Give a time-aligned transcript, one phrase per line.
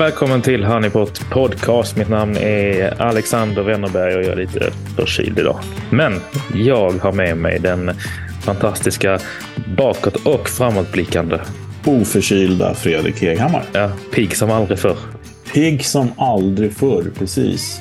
[0.00, 1.96] Och välkommen till Honeypot Podcast.
[1.96, 5.58] Mitt namn är Alexander Wennerberg och jag är lite förkyld idag.
[5.90, 6.20] Men
[6.54, 7.90] jag har med mig den
[8.42, 9.18] fantastiska
[9.76, 11.38] bakåt och framåtblickande.
[11.84, 13.64] Oförkylda Fredrik Heghammar.
[13.72, 14.96] Ja, pigg som aldrig förr.
[15.54, 17.80] Pigg som aldrig förr, precis.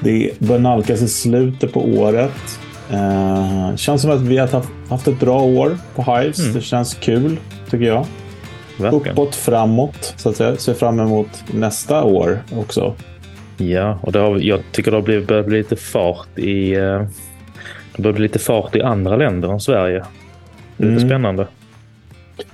[0.00, 2.60] Det börjar nalkas i slutet på året.
[2.90, 6.40] Eh, känns som att vi har haft ett bra år på Hives.
[6.40, 6.54] Mm.
[6.54, 8.06] Det känns kul, tycker jag.
[8.80, 9.12] Verkligen.
[9.12, 10.56] Uppåt, framåt, så att säga.
[10.56, 12.94] Ser fram emot nästa år också.
[13.56, 16.72] Ja, och det har, jag tycker det har blivit, börjat bli lite fart i...
[16.72, 17.02] Eh,
[17.96, 20.04] det börjar bli lite fart i andra länder än Sverige.
[20.76, 21.08] Lite mm.
[21.08, 21.46] spännande.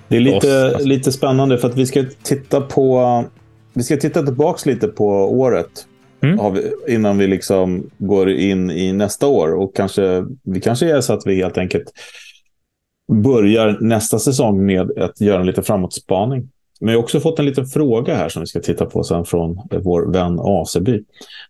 [0.08, 0.88] Det är lite, alltså.
[0.88, 3.24] lite spännande för att vi ska titta på...
[3.72, 5.06] Vi ska titta tillbaka lite på
[5.40, 5.86] året.
[6.22, 6.54] Mm.
[6.54, 9.54] Vi, innan vi liksom går in i nästa år.
[9.54, 11.92] Och kanske, vi kanske är så att vi helt enkelt
[13.12, 16.50] börjar nästa säsong med att göra en liten framåtspaning.
[16.80, 19.24] Men jag har också fått en liten fråga här som vi ska titta på sen
[19.24, 21.04] från vår vän Aseby.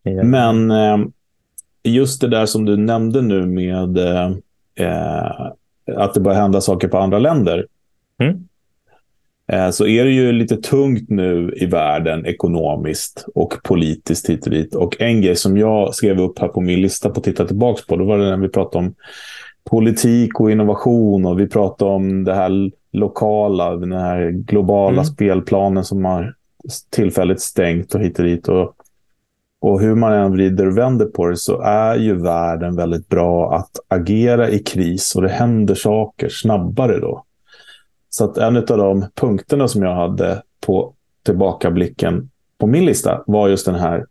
[0.04, 0.30] Mm.
[0.30, 1.06] Men eh,
[1.82, 3.98] just det där som du nämnde nu med
[4.78, 5.50] eh,
[5.96, 7.66] att det börjar hända saker på andra länder.
[8.18, 8.46] Mm.
[9.52, 14.50] Eh, så är det ju lite tungt nu i världen ekonomiskt och politiskt hit och
[14.50, 14.74] dit.
[14.74, 17.82] Och en grej som jag skrev upp här på min lista på att titta tillbaka
[17.88, 18.94] på, då var det när vi pratade om
[19.70, 25.04] politik och innovation och vi pratar om det här lokala, den här globala mm.
[25.04, 26.34] spelplanen som har
[26.90, 28.48] tillfälligt stängt och hit och dit.
[28.48, 28.74] Och,
[29.60, 33.54] och hur man än vrider och vänder på det så är ju världen väldigt bra
[33.54, 37.24] att agera i kris och det händer saker snabbare då.
[38.10, 40.92] Så att en av de punkterna som jag hade på
[41.24, 44.06] tillbakablicken på min lista var just den här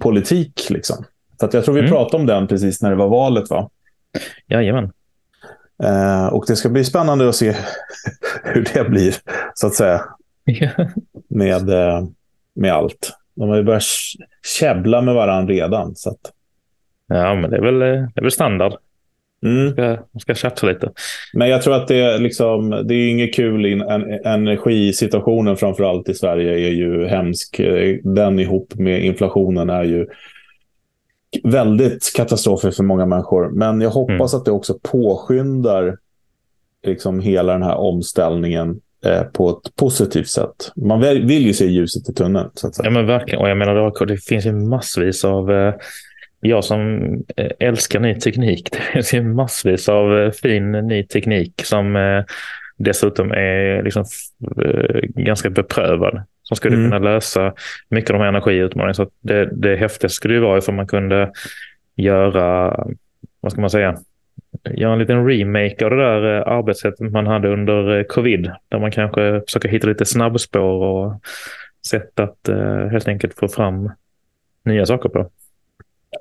[0.00, 0.70] politik.
[0.70, 1.04] Liksom.
[1.40, 1.92] Så att jag tror vi mm.
[1.92, 3.50] pratade om den precis när det var valet.
[3.50, 3.70] va?
[4.46, 4.92] Jajamän.
[5.82, 7.54] Eh, och det ska bli spännande att se
[8.44, 9.14] hur det blir,
[9.54, 10.00] så att säga.
[11.28, 12.04] med, eh,
[12.54, 13.12] med allt.
[13.34, 13.82] De har ju börjat
[14.58, 15.96] käbbla med varandra redan.
[15.96, 16.32] Så att...
[17.06, 18.72] Ja, men det är väl, eh, det är väl standard.
[19.46, 19.72] Mm.
[19.72, 20.90] Ska, ska tjafsa lite.
[21.34, 23.66] Men jag tror att det är, liksom, det är inget kul.
[23.66, 27.60] In, en, energisituationen framför allt i Sverige är ju hemsk.
[28.02, 30.06] Den ihop med inflationen är ju
[31.44, 33.50] väldigt katastrofer för många människor.
[33.50, 34.40] Men jag hoppas mm.
[34.40, 35.96] att det också påskyndar
[36.86, 40.72] liksom hela den här omställningen eh, på ett positivt sätt.
[40.76, 42.50] Man vill ju se ljuset i tunneln.
[42.54, 42.86] Så att säga.
[42.86, 43.40] Ja, men verkligen.
[43.40, 45.50] Och jag menar, det finns ju massvis av...
[45.50, 45.74] Eh,
[46.40, 48.70] jag som eh, älskar ny teknik.
[48.72, 52.24] Det finns ju massvis av eh, fin ny teknik som eh,
[52.78, 54.04] dessutom är liksom,
[54.64, 56.90] eh, ganska beprövad som skulle mm.
[56.90, 57.52] kunna lösa
[57.88, 58.94] mycket av de här energiutmaningarna.
[58.94, 61.30] Så det, det häftigaste skulle ju vara ifall man kunde
[61.96, 62.76] göra,
[63.40, 63.96] vad ska man säga,
[64.70, 68.50] göra en liten remake av det där eh, arbetssättet man hade under eh, covid.
[68.68, 71.14] Där man kanske försöker hitta lite snabbspår och
[71.86, 73.90] sätt att uh, helt enkelt få fram
[74.64, 75.30] nya saker på.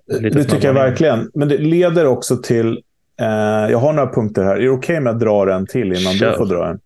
[0.08, 1.32] Lite det tycker jag verkligen.
[1.34, 2.84] Men det leder också till,
[3.22, 4.56] eh, jag har några punkter här.
[4.56, 6.32] Är det okej okay med att dra den till innan Kör.
[6.32, 6.80] du får dra den?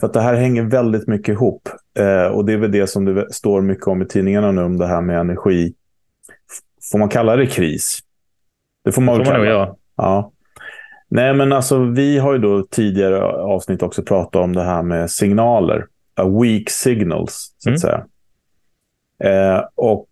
[0.00, 1.68] För att det här hänger väldigt mycket ihop.
[1.98, 4.78] Eh, och det är väl det som det står mycket om i tidningarna nu, om
[4.78, 5.74] det här med energi.
[6.92, 7.98] Får man kalla det kris?
[8.84, 9.50] Det får man väl kalla det.
[9.50, 9.76] Ja.
[9.96, 10.32] ja.
[11.08, 15.10] Nej, men alltså vi har ju då tidigare avsnitt också pratat om det här med
[15.10, 15.86] signaler.
[16.16, 17.78] A weak signals, så att mm.
[17.78, 18.04] säga.
[19.24, 20.08] Eh, och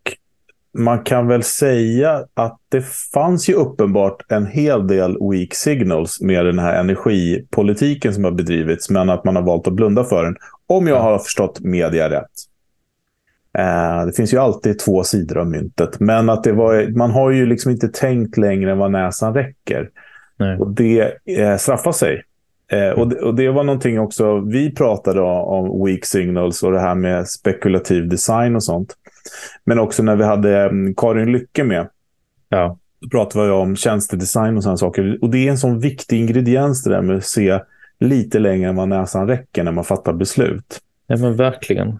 [0.74, 2.82] man kan väl säga att det
[3.14, 8.90] fanns ju uppenbart en hel del weak signals med den här energipolitiken som har bedrivits,
[8.90, 10.36] men att man har valt att blunda för den.
[10.66, 12.30] Om jag har förstått media rätt.
[13.58, 17.30] Eh, det finns ju alltid två sidor av myntet, men att det var, man har
[17.30, 19.90] ju liksom inte tänkt längre än vad näsan räcker.
[20.36, 20.58] Nej.
[20.58, 22.22] Och det eh, straffar sig.
[22.72, 26.80] Eh, och, det, och, det, var någonting också, vi pratade om weak signals och det
[26.80, 28.96] här med spekulativ design och sånt.
[29.64, 31.88] Men också när vi hade Karin Lycke med.
[32.48, 32.78] Ja.
[33.00, 35.18] Då pratade vi om tjänstedesign och sådana saker.
[35.22, 37.60] Och det är en sån viktig ingrediens det där med att se
[38.00, 40.80] lite längre än vad näsan räcker när man fattar beslut.
[41.06, 41.98] Ja men verkligen.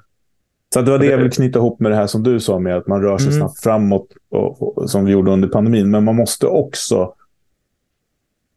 [0.75, 2.77] Så det var det jag ville knyta ihop med det här som du sa med
[2.77, 3.39] att man rör sig mm.
[3.39, 5.91] snabbt framåt och, och, som vi gjorde under pandemin.
[5.91, 7.15] Men man måste också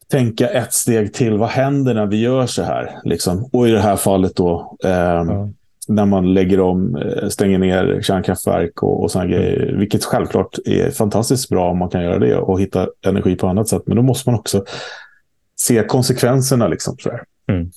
[0.08, 1.38] tänka ett steg till.
[1.38, 3.00] Vad händer när vi gör så här?
[3.04, 3.50] Liksom?
[3.52, 5.50] Och i det här fallet då eh, ja
[5.88, 9.40] när man lägger om, eh, stänger ner kärnkraftverk och, och sådana mm.
[9.40, 9.76] grejer.
[9.78, 13.68] Vilket självklart är fantastiskt bra om man kan göra det och hitta energi på annat
[13.68, 13.84] sätt.
[13.86, 14.66] Men då måste man också
[15.56, 16.68] se konsekvenserna.
[16.68, 17.10] Liksom, så
[17.48, 17.70] mm.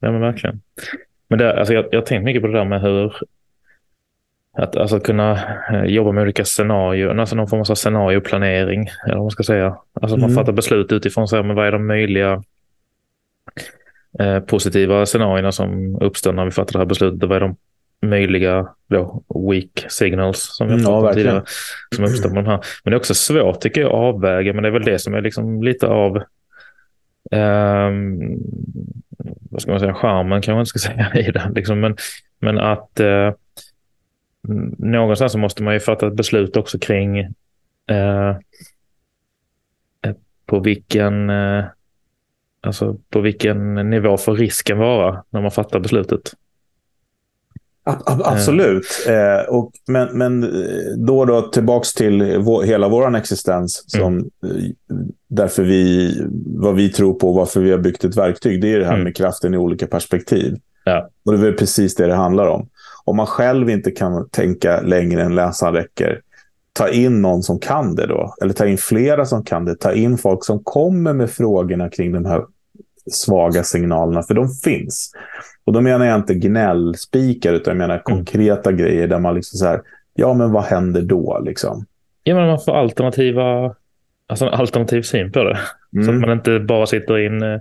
[0.00, 0.60] Ja, men verkligen.
[1.28, 3.12] Men det, alltså, jag, jag har tänkt mycket på det där med hur
[4.58, 5.40] att alltså, kunna
[5.72, 8.88] eh, jobba med olika scenarier, alltså någon form av scenarioplanering.
[9.04, 9.66] Eller vad man ska säga.
[10.00, 10.34] Alltså att man mm.
[10.34, 12.42] fattar beslut utifrån så här, men vad är de möjliga
[14.18, 17.28] Eh, positiva scenarierna som uppstår när vi fattar det här beslutet.
[17.28, 17.56] Vad är de
[18.02, 21.42] möjliga då, weak signals som jag mm, pratade om tidigare.
[21.94, 22.60] Som uppstår med de här.
[22.84, 25.14] Men det är också svårt tycker jag att avväga, men det är väl det som
[25.14, 26.16] är liksom lite av
[27.30, 28.38] um,
[29.50, 31.52] vad ska man säga, charmen kanske man inte ska säga i det.
[31.54, 31.80] Liksom.
[31.80, 31.96] Men,
[32.38, 33.32] men att uh,
[34.78, 37.20] någonstans så måste man ju fatta ett beslut också kring
[37.90, 38.36] uh,
[40.46, 41.64] på vilken uh,
[42.66, 46.32] alltså på vilken nivå får risken vara när man fattar beslutet.
[48.06, 48.86] Absolut.
[49.08, 53.84] Eh, och, men, men eh, då då tillbaks till vår, hela vår existens.
[53.86, 54.30] Som, mm.
[54.44, 54.96] Eh,
[55.28, 56.14] därför vi,
[56.46, 58.62] vad vi tror på och varför vi har byggt ett verktyg.
[58.62, 59.04] Det är det här mm.
[59.04, 60.56] med kraften i olika perspektiv.
[60.84, 61.08] Ja.
[61.24, 62.68] Och det är precis det det handlar om.
[63.04, 66.20] Om man själv inte kan tänka längre än läsaren räcker.
[66.72, 68.34] Ta in någon som kan det då.
[68.42, 69.74] Eller ta in flera som kan det.
[69.74, 72.44] Ta in folk som kommer med frågorna kring de här
[73.10, 74.22] svaga signalerna.
[74.22, 75.12] För de finns.
[75.64, 78.04] Och då menar jag inte gnällspikar, utan jag menar mm.
[78.04, 78.82] konkreta mm.
[78.82, 79.80] grejer där man liksom så här,
[80.14, 81.84] ja men vad händer då liksom?
[82.22, 83.74] Ja, men man får alternativa,
[84.26, 85.58] alltså en alternativ syn på det.
[85.94, 86.04] Mm.
[86.04, 87.60] Så att man inte bara sitter i en eh,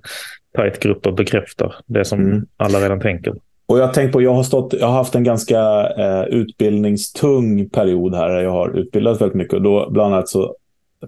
[0.56, 2.46] tajt grupp och bekräftar det som mm.
[2.58, 3.34] alla redan tänker.
[3.68, 5.60] Och jag tänkt på, jag har, stått, jag har haft en ganska
[5.98, 8.30] eh, utbildningstung period här.
[8.30, 10.56] Jag har utbildat väldigt mycket och då bland annat så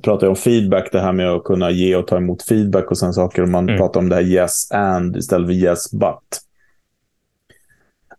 [0.01, 2.97] pratar jag om feedback, det här med att kunna ge och ta emot feedback och
[2.97, 3.41] sen saker.
[3.41, 3.77] Och man mm.
[3.77, 6.41] pratar om det här yes and istället för yes but.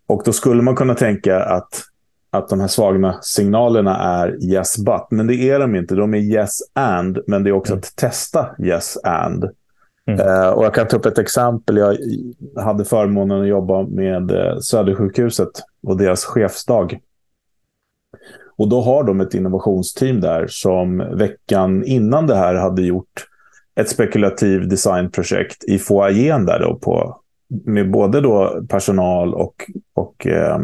[0.07, 1.83] Och då skulle man kunna tänka att,
[2.31, 5.11] att de här svaga signalerna är yes but.
[5.11, 5.95] Men det är de inte.
[5.95, 7.19] De är yes and.
[7.27, 7.79] Men det är också mm.
[7.79, 9.45] att testa yes and.
[10.07, 10.27] Mm.
[10.27, 11.77] Uh, och jag kan ta upp ett exempel.
[11.77, 11.97] Jag
[12.65, 15.51] hade förmånen att jobba med uh, Södersjukhuset
[15.83, 16.99] och deras chefsdag.
[18.59, 23.27] Och då har de ett innovationsteam där som veckan innan det här hade gjort
[23.81, 30.59] ett spekulativ designprojekt i foajén där då på med både då personal och, och eh,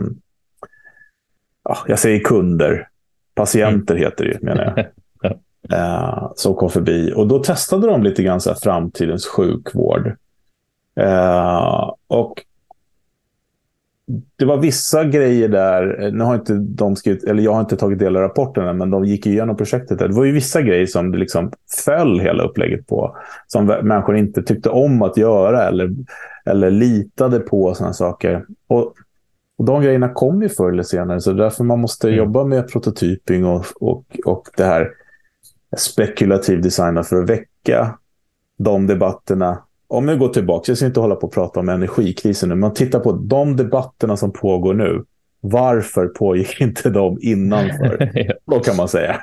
[1.65, 2.89] ja, jag säger kunder.
[3.35, 4.05] Patienter mm.
[4.05, 4.87] heter det ju, menar jag.
[5.79, 7.13] eh, som kom förbi.
[7.17, 10.17] Och då testade de lite grann så här, framtidens sjukvård.
[11.01, 12.45] Eh, och
[14.37, 17.99] det var vissa grejer där, nu har inte de skrivit, eller jag har inte tagit
[17.99, 19.99] del av rapporterna, men de gick igenom projektet.
[19.99, 21.53] Det var ju vissa grejer som det liksom
[21.85, 23.17] föll hela upplägget på.
[23.47, 25.91] Som människor inte tyckte om att göra eller,
[26.47, 28.45] eller litade på sådana saker.
[28.67, 28.95] Och,
[29.59, 32.19] och de grejerna kom ju förr eller senare, så därför man måste mm.
[32.19, 34.91] jobba med prototyping och, och, och det här
[35.77, 37.99] spekulativ design för att väcka
[38.59, 42.49] de debatterna om vi går tillbaka, jag ska inte hålla på att prata om energikrisen
[42.49, 45.05] nu, men titta på de debatterna som pågår nu.
[45.41, 48.13] Varför pågick inte de innanför?
[48.51, 49.21] Då kan man säga.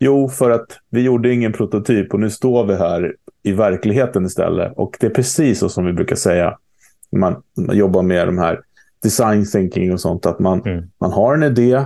[0.00, 4.72] Jo, för att vi gjorde ingen prototyp och nu står vi här i verkligheten istället.
[4.76, 6.58] Och det är precis så som vi brukar säga.
[7.16, 8.60] Man, man jobbar med de här
[9.02, 10.26] design thinking och sånt.
[10.26, 10.84] Att man, mm.
[11.00, 11.84] man har en idé,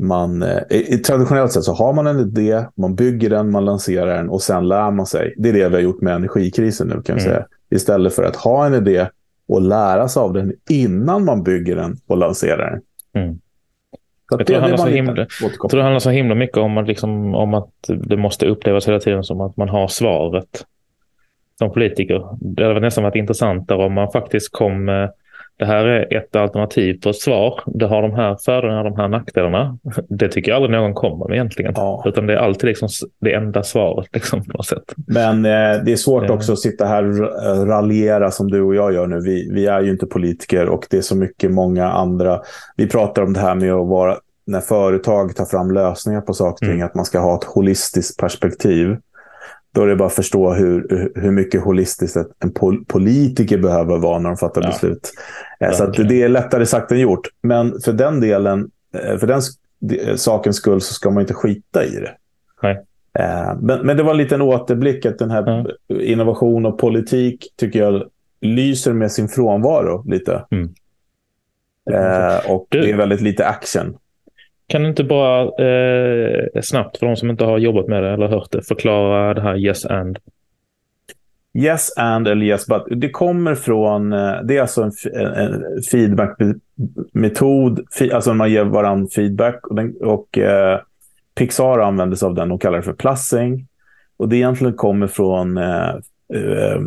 [0.00, 4.30] man, eh, traditionellt sett så har man en idé, man bygger den, man lanserar den
[4.30, 5.34] och sen lär man sig.
[5.36, 7.34] Det är det vi har gjort med energikrisen nu kan vi mm.
[7.34, 7.46] säga.
[7.70, 9.06] Istället för att ha en idé
[9.48, 12.82] och lära sig av den innan man bygger den och lanserar den.
[13.22, 13.38] Mm.
[14.30, 16.88] Jag, tror det, det, så himla, jag tror det handlar så himla mycket om att,
[16.88, 20.64] liksom, om att det måste upplevas hela tiden som att man har svaret
[21.58, 22.36] som politiker.
[22.40, 25.08] Det hade nästan varit intressantare om man faktiskt kom
[25.60, 27.60] det här är ett alternativ på ett svar.
[27.66, 29.78] Det har de här fördelarna, de här nackdelarna.
[30.08, 31.72] Det tycker jag aldrig någon kommer med egentligen.
[31.76, 32.02] Ja.
[32.06, 32.88] Utan det är alltid liksom
[33.20, 34.94] det enda svaret liksom, på något sätt.
[35.06, 38.92] Men eh, det är svårt också att sitta här och raljera som du och jag
[38.94, 39.20] gör nu.
[39.20, 42.40] Vi, vi är ju inte politiker och det är så mycket många andra.
[42.76, 46.66] Vi pratar om det här med att vara när företag tar fram lösningar på saker
[46.66, 46.86] och ting, mm.
[46.86, 48.96] att man ska ha ett holistiskt perspektiv.
[49.72, 52.52] Då är det bara att förstå hur, hur mycket holistiskt en
[52.86, 54.68] politiker behöver vara när de fattar ja.
[54.68, 55.12] beslut.
[55.60, 57.28] Eh, så att det är lättare sagt än gjort.
[57.42, 59.42] Men för den delen, eh, för den
[60.18, 62.12] sakens skull så ska man inte skita i det.
[62.62, 62.84] Nej.
[63.18, 65.66] Eh, men, men det var en liten återblick att den här mm.
[65.88, 68.02] innovation och politik tycker jag
[68.40, 70.44] lyser med sin frånvaro lite.
[70.50, 70.74] Mm.
[71.90, 73.96] Eh, och du, det är väldigt lite action.
[74.70, 78.28] Kan du inte bara eh, snabbt för de som inte har jobbat med det eller
[78.28, 80.18] hört det förklara det här yes and?
[81.58, 82.82] Yes and eller yes but.
[82.90, 87.80] Det kommer från, eh, det är alltså en, en feedback-metod,
[88.12, 90.80] alltså man ger varandra feedback och, den, och eh,
[91.34, 93.66] Pixar använder sig av den och kallar det för plussing.
[94.16, 95.88] Och det egentligen kommer från, eh,
[96.34, 96.80] eh,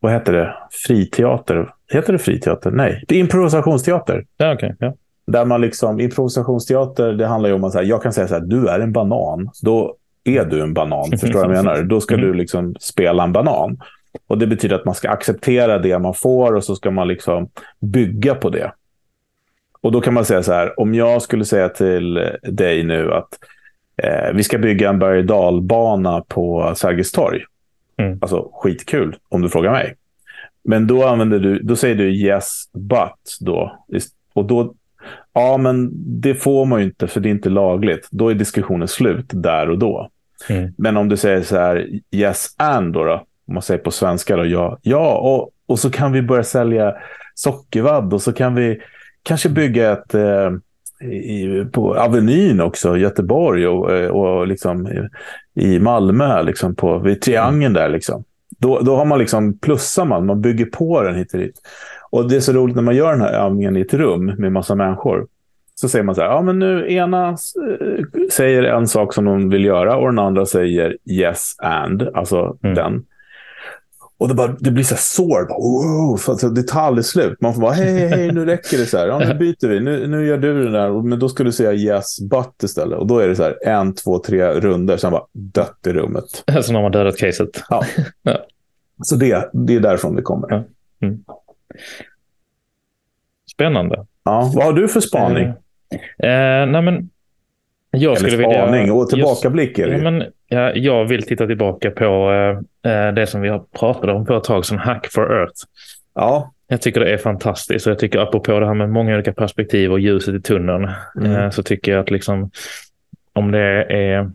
[0.00, 0.54] vad heter det,
[0.86, 1.74] friteater?
[1.92, 2.70] Heter det friteater?
[2.70, 4.24] Nej, det är improvisationsteater.
[4.36, 4.94] Ja, okay, ja.
[5.32, 8.40] Där man liksom, improvisationsteater, det handlar ju om att här, jag kan säga så här,
[8.40, 9.50] du är en banan.
[9.62, 11.82] Då är du en banan, förstår du vad jag menar?
[11.82, 12.26] Då ska mm.
[12.26, 13.80] du liksom spela en banan.
[14.26, 17.48] Och Det betyder att man ska acceptera det man får och så ska man liksom
[17.80, 18.72] bygga på det.
[19.80, 23.38] Och då kan man säga så här, om jag skulle säga till dig nu att
[23.96, 27.44] eh, vi ska bygga en berg dalbana på Sergels torg.
[27.96, 28.18] Mm.
[28.22, 29.94] Alltså skitkul om du frågar mig.
[30.64, 33.78] Men då använder du, då säger du yes but då.
[34.32, 34.74] Och då,
[35.32, 35.90] ja men
[36.20, 38.08] det får man ju inte för det är inte lagligt.
[38.10, 40.08] Då är diskussionen slut där och då.
[40.48, 40.72] Mm.
[40.78, 43.12] Men om du säger så här yes and då, då
[43.46, 46.94] om man säger på svenska då, ja, ja och, och så kan vi börja sälja
[47.34, 48.80] sockervadd och så kan vi
[49.22, 50.50] kanske bygga ett eh,
[51.10, 55.08] i, på Avenyn också, Göteborg och, eh, och liksom i,
[55.54, 57.88] i Malmö, liksom på, vid Triangeln där.
[57.88, 58.24] Liksom.
[58.58, 61.60] Då, då har man liksom, plussar man, man bygger på den hit och dit.
[62.12, 64.52] Och det är så roligt när man gör den här övningen i ett rum med
[64.52, 65.26] massa människor.
[65.74, 67.36] Så säger man så här, ja men nu ena äh,
[68.32, 72.74] säger en sak som de vill göra och den andra säger yes and, alltså mm.
[72.74, 73.04] den.
[74.18, 75.48] Och det, bara, det blir så här sår.
[75.48, 77.40] Bara, wow, det tar aldrig slut.
[77.40, 78.86] Man får bara, hej, hej, hej, nu räcker det.
[78.86, 79.06] så här.
[79.06, 79.80] Ja, nu byter vi.
[79.80, 81.02] Nu, nu gör du det där.
[81.02, 82.98] Men då ska du säga yes, but istället.
[82.98, 84.96] Och då är det så här, en, två, tre runder.
[84.96, 86.24] Sen bara dött i rummet.
[86.62, 87.62] Som har man dödat caset.
[87.68, 87.84] Ja.
[88.22, 88.38] ja.
[89.04, 90.48] Så det, det är därifrån det kommer.
[90.50, 90.64] Ja.
[91.06, 91.24] Mm.
[93.52, 94.06] Spännande.
[94.24, 95.52] Ja, vad har du för spaning?
[96.22, 97.10] Eh, eh, nej men,
[97.90, 101.46] jag Eller skulle spaning vilja, och tillbakablick är det ja, men, ja, Jag vill titta
[101.46, 102.32] tillbaka på
[102.84, 105.64] eh, eh, det som vi har pratat om på ett tag som Hack for Earth.
[106.14, 106.52] Ja.
[106.68, 109.92] Jag tycker det är fantastiskt och jag tycker apropå det här med många olika perspektiv
[109.92, 111.32] och ljuset i tunneln mm.
[111.32, 112.50] eh, så tycker jag att liksom
[113.32, 114.30] om det är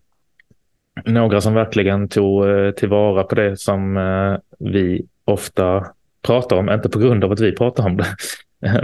[1.06, 4.00] några som verkligen tog eh, tillvara på det som
[4.60, 5.86] vi ofta
[6.22, 8.06] pratar om, inte på grund av att vi pratar om det,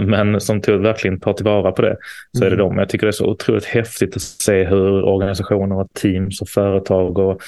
[0.00, 1.96] men som tog, verkligen tar tillvara på det,
[2.32, 2.52] så mm.
[2.52, 2.74] är det mm.
[2.74, 2.78] de.
[2.78, 7.18] Jag tycker det är så otroligt häftigt att se hur organisationer och teams och företag
[7.18, 7.42] och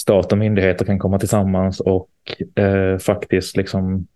[0.00, 2.08] stat och myndigheter kan komma tillsammans och
[2.56, 4.06] eh, faktiskt liksom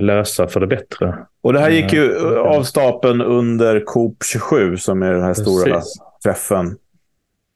[0.00, 1.18] lösa för det bättre.
[1.42, 5.34] Och det här gick ju eh, av stapeln under COP 27 som är den här
[5.34, 5.60] Precis.
[5.60, 5.80] stora
[6.24, 6.76] träffen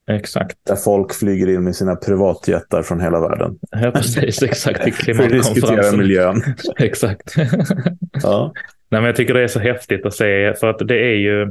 [0.09, 0.59] Exakt.
[0.63, 3.59] Där folk flyger in med sina privatjättar från hela världen.
[3.71, 4.43] Ja, precis.
[4.43, 4.87] Exakt.
[4.87, 6.43] I För att diskutera miljön.
[6.77, 7.35] exakt.
[8.23, 8.53] ja.
[8.91, 11.43] Nej, men jag tycker det är så häftigt att se, för att det är ju...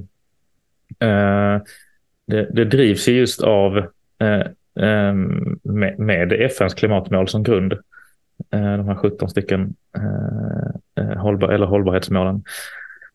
[0.99, 1.61] Eh,
[2.27, 3.77] det, det, drivs ju just av
[4.19, 4.39] eh,
[4.85, 5.13] eh
[5.63, 7.73] med, med, FNs klimatmål som grund.
[8.53, 12.43] Eh, de här 17 stycken eh, eh, hållbar, eller hållbarhetsmålen.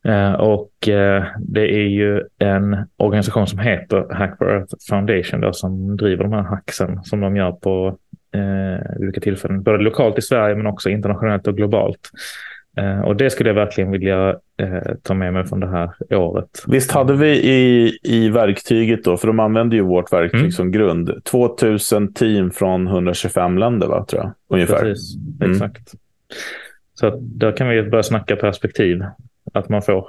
[0.09, 5.53] Uh, och uh, det är ju en organisation som heter Hack for Earth Foundation då,
[5.53, 7.99] som driver de här hacksen som de gör på
[8.37, 12.11] uh, olika tillfällen, både lokalt i Sverige men också internationellt och globalt.
[13.05, 14.37] och det skulle jag verkligen vilja
[15.03, 16.65] ta med mig från det här året.
[16.67, 20.53] Visst hade vi i, i verktyget då, för de använder ju vårt verktyg mm.
[20.53, 24.81] som grund, 2000 team från 125 länder, va, tror jag, ungefär.
[24.81, 25.53] Precis, mm.
[25.53, 25.93] exakt.
[26.95, 29.03] Så där kan vi börja snacka perspektiv
[29.53, 30.07] att man får.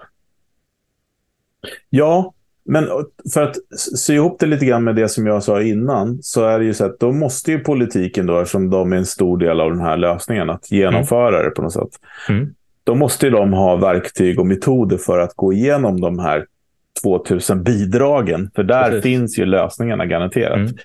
[1.90, 2.34] Ja,
[2.66, 2.88] men
[3.34, 3.56] för att
[3.98, 6.74] sy ihop det lite grann med det som jag sa innan så är det ju
[6.74, 9.82] så att då måste ju politiken då, eftersom de är en stor del av den
[9.82, 11.44] här lösningen, att genomföra mm.
[11.44, 12.00] det på något sätt.
[12.30, 12.54] Mm.
[12.84, 16.46] Då måste ju de ha verktyg och metoder för att gå igenom de här
[17.04, 18.52] 2000 bidragen.
[18.56, 19.04] För där Precis.
[19.04, 20.58] finns ju lösningarna garanterat.
[20.58, 20.76] Mm.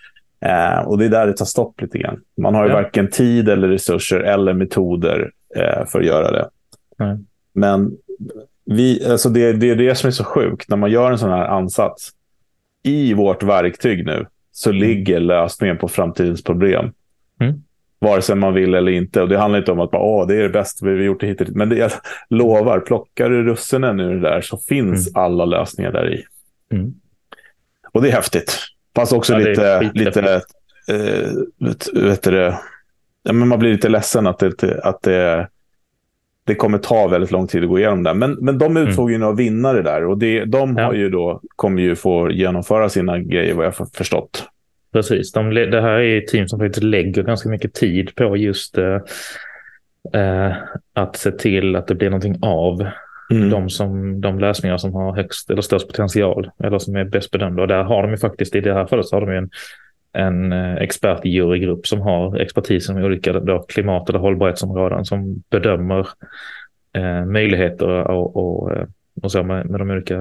[0.41, 2.21] Eh, och det är där det tar stopp lite grann.
[2.37, 2.77] Man har ju ja.
[2.77, 6.49] varken tid eller resurser eller metoder eh, för att göra det.
[7.59, 7.97] Men
[8.65, 11.31] vi, alltså det, det är det som är så sjukt när man gör en sån
[11.31, 12.11] här ansats.
[12.83, 14.83] I vårt verktyg nu så mm.
[14.83, 16.93] ligger lösningen på framtidens problem.
[17.41, 17.63] Mm.
[17.99, 19.23] Vare sig man vill eller inte.
[19.23, 21.23] Och Det handlar inte om att bara, Åh, det är det bästa vi har gjort
[21.23, 21.51] hittills.
[21.51, 21.91] Men det, jag
[22.29, 25.25] lovar, plockar du russinen ur det där så finns mm.
[25.25, 26.25] alla lösningar där i.
[26.73, 26.95] Mm.
[27.93, 28.59] Och det är häftigt.
[28.97, 30.43] Fast också ja, lite, lite
[30.89, 30.97] äh,
[31.59, 32.59] vet, vet det,
[33.23, 35.49] ja, men man blir lite ledsen att det, att det
[36.49, 38.15] det kommer ta väldigt lång tid att gå igenom det.
[38.15, 38.89] Men, men de mm.
[38.89, 40.85] utsåg ju några vinnare där och det, de ja.
[40.85, 44.45] har ju då, kommer ju få genomföra sina grejer vad jag har förstått.
[44.93, 48.79] Precis, de, det här är ett team som faktiskt lägger ganska mycket tid på just
[48.79, 49.01] eh,
[50.23, 50.53] eh,
[50.93, 52.87] att se till att det blir någonting av
[53.31, 53.51] mm.
[53.51, 57.63] de, som, de lösningar som har högst eller störst potential eller som är bäst bedömda.
[57.63, 59.51] Och där har de ju faktiskt, i det här fallet så har de ju en
[60.13, 66.09] en eh, expertjurygrupp som har expertis inom olika då, klimat eller hållbarhetsområden som bedömer
[66.93, 68.87] eh, möjligheter och, och, eh,
[69.23, 70.17] och så med, med de olika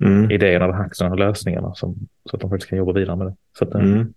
[0.00, 0.30] mm.
[0.30, 1.94] idéerna, hacksen och lösningarna som,
[2.30, 3.34] så att de faktiskt kan jobba vidare med det.
[3.58, 4.14] Så att, eh, mm.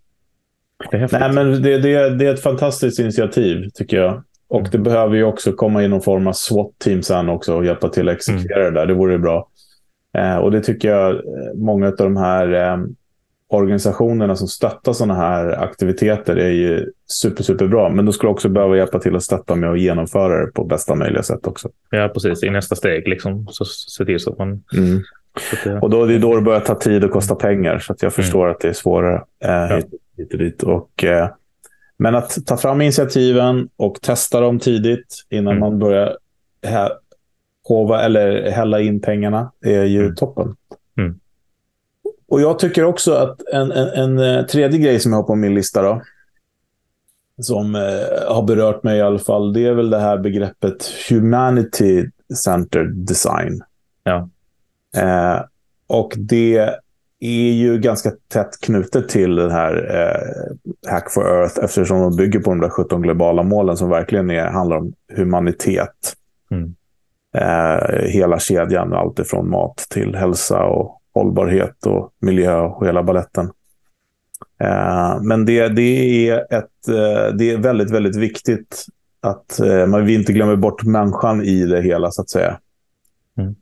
[0.91, 4.23] det, är Nej, men det, det, det är ett fantastiskt initiativ tycker jag.
[4.47, 4.71] Och mm.
[4.71, 8.09] det behöver ju också komma in någon form av SWAT-team sen också och hjälpa till
[8.09, 8.73] att exekvera mm.
[8.73, 8.87] det där.
[8.87, 9.47] Det vore bra.
[10.17, 11.21] Eh, och det tycker jag
[11.55, 12.77] många av de här eh,
[13.55, 17.89] organisationerna som stöttar sådana här aktiviteter är ju super, superbra.
[17.89, 20.95] Men då skulle också behöva hjälpa till att stötta med att genomföra det på bästa
[20.95, 21.69] möjliga sätt också.
[21.89, 22.43] Ja, precis.
[22.43, 25.01] I nästa steg liksom, så se till så att man mm.
[25.81, 27.79] Och då är det då det börjar ta tid och kosta pengar.
[27.79, 28.51] Så jag förstår mm.
[28.51, 29.81] att det är svårare eh, ja.
[30.17, 30.63] hit, och dit.
[30.63, 31.29] Och, eh,
[31.97, 35.59] men att ta fram initiativen och testa dem tidigt innan mm.
[35.59, 36.17] man börjar
[37.67, 40.15] hova, eller hälla in pengarna är ju mm.
[40.15, 40.55] toppen.
[42.27, 45.35] Och jag tycker också att en, en, en, eh, tredje grej som jag har på
[45.35, 46.01] min lista då,
[47.41, 52.09] som eh, har berört mig i alla fall, det är väl det här begreppet humanity
[52.45, 53.61] centered design.
[54.03, 54.29] Ja.
[54.97, 55.41] Eh,
[55.87, 56.57] och det
[57.19, 62.39] är ju ganska tätt knutet till den här eh, Hack for Earth eftersom de bygger
[62.39, 66.13] på de där 17 globala målen som verkligen är, handlar om humanitet.
[66.51, 66.75] Mm.
[67.37, 73.51] Eh, hela kedjan, allt ifrån mat till hälsa och hållbarhet och miljö och hela balletten.
[74.61, 78.85] Eh, men det, det, är ett, eh, det är väldigt, väldigt viktigt
[79.21, 82.59] att eh, man vi inte glömmer bort människan i det hela, så att säga.
[83.37, 83.55] Mm.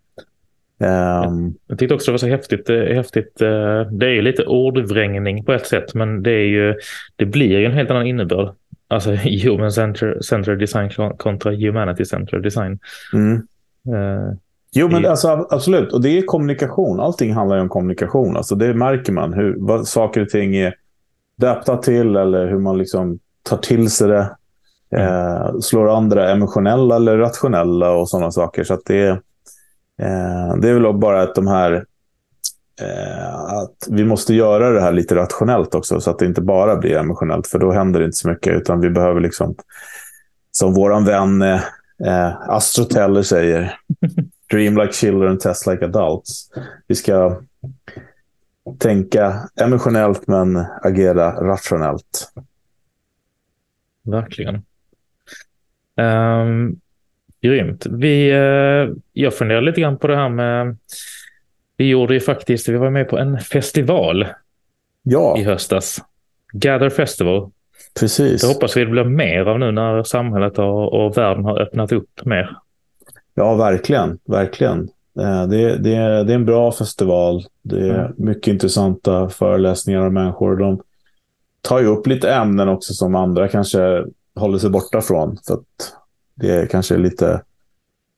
[1.27, 2.69] Um, jag tyckte också det var så häftigt.
[2.69, 3.35] häftigt.
[3.91, 6.75] Det är ju lite ordvrängning på ett sätt, men det, är ju,
[7.15, 8.53] det blir ju en helt annan innebörd.
[8.87, 9.11] Alltså
[9.43, 12.79] human center, center design kontra humanity center design.
[13.13, 13.35] Mm.
[13.95, 14.33] Uh,
[14.73, 15.93] jo, men alltså, absolut.
[15.93, 16.99] Och det är kommunikation.
[16.99, 18.37] Allting handlar ju om kommunikation.
[18.37, 19.33] Alltså, det märker man.
[19.33, 20.75] Hur vad saker och ting är
[21.37, 24.35] döpta till eller hur man liksom tar till sig det.
[24.95, 25.07] Mm.
[25.07, 28.63] Eh, slår andra emotionella eller rationella och sådana saker.
[28.63, 29.07] Så det,
[30.01, 31.85] eh, det är väl bara att de här
[32.81, 36.75] eh, att vi måste göra det här lite rationellt också så att det inte bara
[36.75, 39.55] blir emotionellt för då händer det inte så mycket utan vi behöver liksom
[40.51, 43.75] som våran vän eh, Astro Teller säger
[44.51, 46.49] Dream like children, test like adults.
[46.87, 47.41] Vi ska
[48.77, 52.31] tänka emotionellt men agera rationellt.
[54.03, 54.61] Verkligen.
[55.95, 56.79] Um,
[57.41, 57.85] grymt.
[57.85, 60.77] Vi, uh, jag funderar lite grann på det här med...
[61.77, 64.27] Vi gjorde ju faktiskt, vi var med på en festival
[65.03, 65.37] ja.
[65.37, 66.01] i höstas.
[66.53, 67.51] Gather Festival.
[67.99, 68.41] Precis.
[68.41, 71.91] Det hoppas vi det blir mer av nu när samhället och, och världen har öppnat
[71.91, 72.57] upp mer.
[73.33, 74.19] Ja, verkligen.
[74.25, 74.89] Verkligen.
[75.19, 77.45] Eh, det, det, det är en bra festival.
[77.61, 78.13] Det är mm.
[78.17, 80.55] mycket intressanta föreläsningar av människor.
[80.55, 80.81] De
[81.61, 85.37] tar ju upp lite ämnen också som andra kanske håller sig borta från.
[85.47, 85.93] För att
[86.35, 87.41] det är kanske lite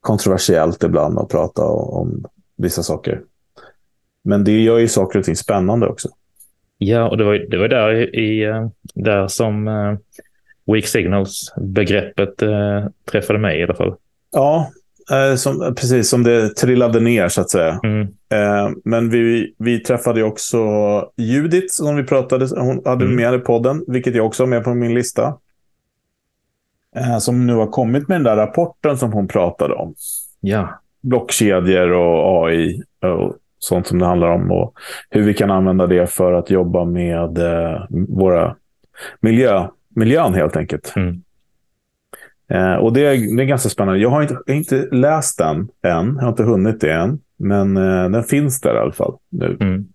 [0.02, 2.26] kontroversiellt ibland att prata om
[2.58, 3.22] vissa saker.
[4.24, 6.10] Men det gör ju saker och ting spännande också.
[6.78, 9.98] Ja, och det var, det var där, i, eh, där som uh,
[10.66, 13.96] Weak Signals-begreppet uh, träffade mig i alla fall.
[14.32, 14.72] Ja,
[15.12, 17.80] Eh, som, precis som det trillade ner så att säga.
[17.84, 18.02] Mm.
[18.34, 20.60] Eh, men vi, vi träffade också
[21.18, 23.16] Judith som vi pratade Hon hade mm.
[23.16, 25.38] med i podden, vilket jag också har med på min lista.
[26.96, 29.96] Eh, som nu har kommit med den där rapporten som hon pratade om.
[30.40, 30.80] Ja.
[31.02, 34.52] Blockkedjor och AI och sånt som det handlar om.
[34.52, 34.74] Och
[35.10, 38.56] hur vi kan använda det för att jobba med eh, våra
[39.20, 40.94] miljö, miljön helt enkelt.
[40.96, 41.22] Mm.
[42.48, 44.00] Eh, och det är, det är ganska spännande.
[44.00, 46.16] Jag har inte, jag har inte läst den än.
[46.16, 47.20] Jag har inte hunnit det än.
[47.38, 49.58] Men eh, den finns där i alla fall nu.
[49.60, 49.86] Mm.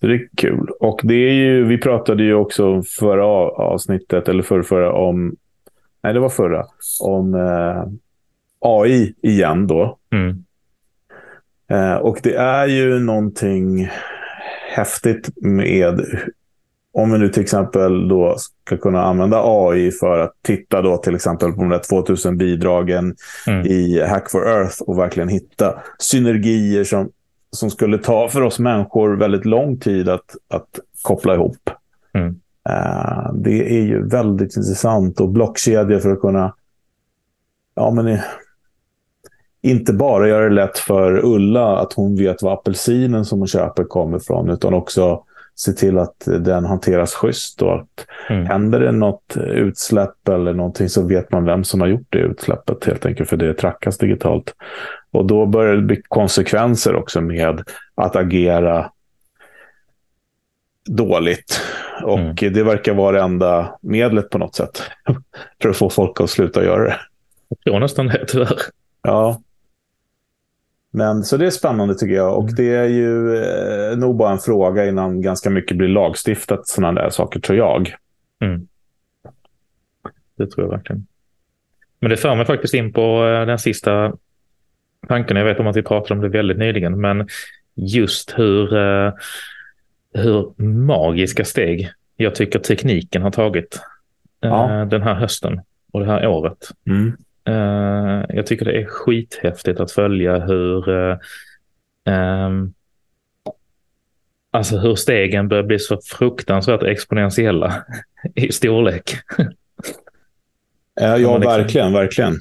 [0.00, 0.68] Så det är kul.
[0.80, 5.36] Och det är ju, vi pratade ju också förra avsnittet, eller förra, förra om...
[6.02, 6.64] Nej, det var förra.
[7.00, 7.84] Om eh,
[8.60, 9.98] AI igen då.
[10.12, 10.44] Mm.
[11.70, 13.88] Eh, och det är ju någonting
[14.74, 16.00] häftigt med
[16.94, 21.14] om vi nu till exempel då ska kunna använda AI för att titta då till
[21.14, 23.66] exempel på de där 2000 bidragen mm.
[23.66, 27.10] i Hack for Earth och verkligen hitta synergier som,
[27.50, 30.68] som skulle ta för oss människor väldigt lång tid att, att
[31.02, 31.70] koppla ihop.
[32.14, 32.28] Mm.
[32.68, 36.54] Uh, det är ju väldigt intressant och blockkedjor för att kunna
[37.74, 38.18] ja, men,
[39.62, 43.84] inte bara göra det lätt för Ulla att hon vet var apelsinen som hon köper
[43.84, 45.24] kommer ifrån utan också
[45.56, 48.46] se till att den hanteras schysst och att mm.
[48.46, 52.84] händer det något utsläpp eller någonting så vet man vem som har gjort det utsläppet
[52.84, 54.54] helt enkelt för det trackas digitalt.
[55.12, 57.62] Och då börjar det bli konsekvenser också med
[57.94, 58.90] att agera
[60.88, 61.60] dåligt.
[62.02, 62.34] Och mm.
[62.54, 64.82] det verkar vara det enda medlet på något sätt
[65.62, 66.96] för att få folk att sluta göra det.
[67.48, 68.58] Jag tror nästan det tyvärr.
[69.02, 69.40] Ja,
[70.96, 72.36] men, så det är spännande tycker jag.
[72.36, 72.54] Och mm.
[72.54, 77.10] det är ju eh, nog bara en fråga innan ganska mycket blir lagstiftat sådana där
[77.10, 77.94] saker, tror jag.
[78.40, 78.68] Mm.
[80.36, 81.06] Det tror jag verkligen.
[82.00, 84.12] Men det för mig faktiskt in på eh, den sista
[85.08, 85.36] tanken.
[85.36, 87.28] Jag vet om att vi pratade om det väldigt nyligen, men
[87.74, 89.12] just hur, eh,
[90.14, 93.80] hur magiska steg jag tycker tekniken har tagit
[94.44, 94.84] eh, ja.
[94.84, 95.60] den här hösten
[95.92, 96.70] och det här året.
[96.86, 97.16] Mm.
[97.48, 101.16] Uh, jag tycker det är skithäftigt att följa hur uh,
[102.04, 102.74] um,
[104.50, 107.84] alltså hur stegen börjar bli så fruktansvärt exponentiella
[108.34, 109.14] i storlek.
[110.94, 112.34] Ja, ja liksom, verkligen, verkligen.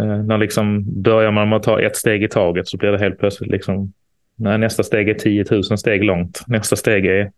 [0.00, 2.98] Eh, när liksom börjar man med att ta ett steg i taget så blir det
[2.98, 3.92] helt plötsligt liksom,
[4.36, 6.42] när nästa steg är 10 000 steg långt.
[6.46, 7.30] Nästa steg är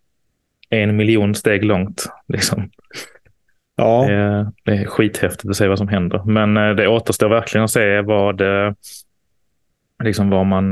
[0.69, 2.05] en miljon steg långt.
[2.27, 2.69] Liksom.
[3.75, 4.05] Ja.
[4.07, 6.23] Det är, det är skithäftigt att se vad som händer.
[6.25, 8.73] Men eh, det återstår verkligen att se vad, eh,
[10.03, 10.71] liksom var, man,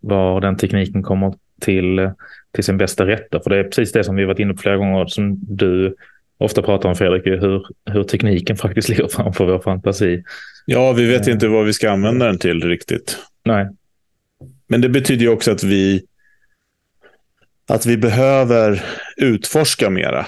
[0.00, 2.10] var den tekniken kommer till,
[2.52, 3.40] till sin bästa rätta.
[3.40, 5.94] För det är precis det som vi varit inne på flera gånger, som du
[6.38, 10.22] ofta pratar om Fredrik, hur, hur tekniken faktiskt ligger framför vår fantasi.
[10.66, 13.18] Ja, vi vet inte vad vi ska använda den till riktigt.
[13.44, 13.68] Nej.
[14.68, 16.02] Men det betyder ju också att vi,
[17.68, 18.82] att vi behöver
[19.16, 20.26] utforska mera.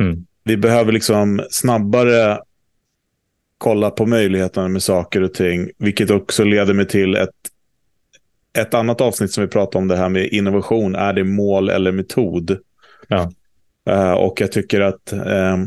[0.00, 0.26] Mm.
[0.44, 2.38] Vi behöver liksom snabbare
[3.58, 5.70] kolla på möjligheterna med saker och ting.
[5.78, 7.30] Vilket också leder mig till ett,
[8.58, 10.94] ett annat avsnitt som vi pratar om det här med innovation.
[10.94, 12.58] Är det mål eller metod?
[13.08, 13.32] Ja.
[13.90, 15.64] Uh, och jag tycker att uh,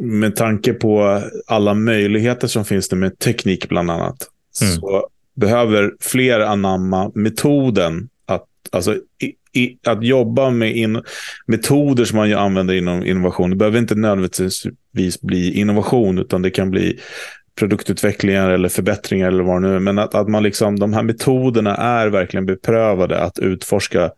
[0.00, 4.28] med tanke på alla möjligheter som finns det med teknik bland annat,
[4.62, 4.74] mm.
[4.74, 8.96] så behöver fler anamma metoden att, alltså,
[9.52, 11.02] i, att jobba med in,
[11.46, 13.50] metoder som man använder inom innovation.
[13.50, 16.98] Det behöver inte nödvändigtvis bli innovation, utan det kan bli
[17.54, 19.80] produktutvecklingar eller förbättringar eller vad det nu är.
[19.80, 24.10] Men att, att man liksom, de här metoderna är verkligen beprövade att utforska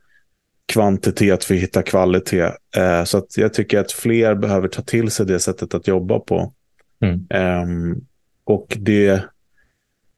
[0.73, 2.51] kvantitet för att hitta kvalitet.
[2.77, 6.19] Eh, så att jag tycker att fler behöver ta till sig det sättet att jobba
[6.19, 6.53] på.
[7.03, 7.27] Mm.
[7.31, 7.97] Eh,
[8.45, 9.25] och det,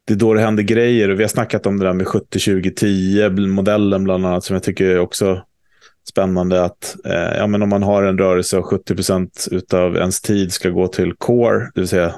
[0.06, 1.08] det är då det händer grejer.
[1.08, 4.84] Och vi har snackat om det där med 70-20-10 modellen bland annat som jag tycker
[4.84, 5.42] är också
[6.08, 6.64] spännande.
[6.64, 10.52] att eh, ja, men Om man har en rörelse och 70 procent av ens tid
[10.52, 12.14] ska gå till core, det vill säga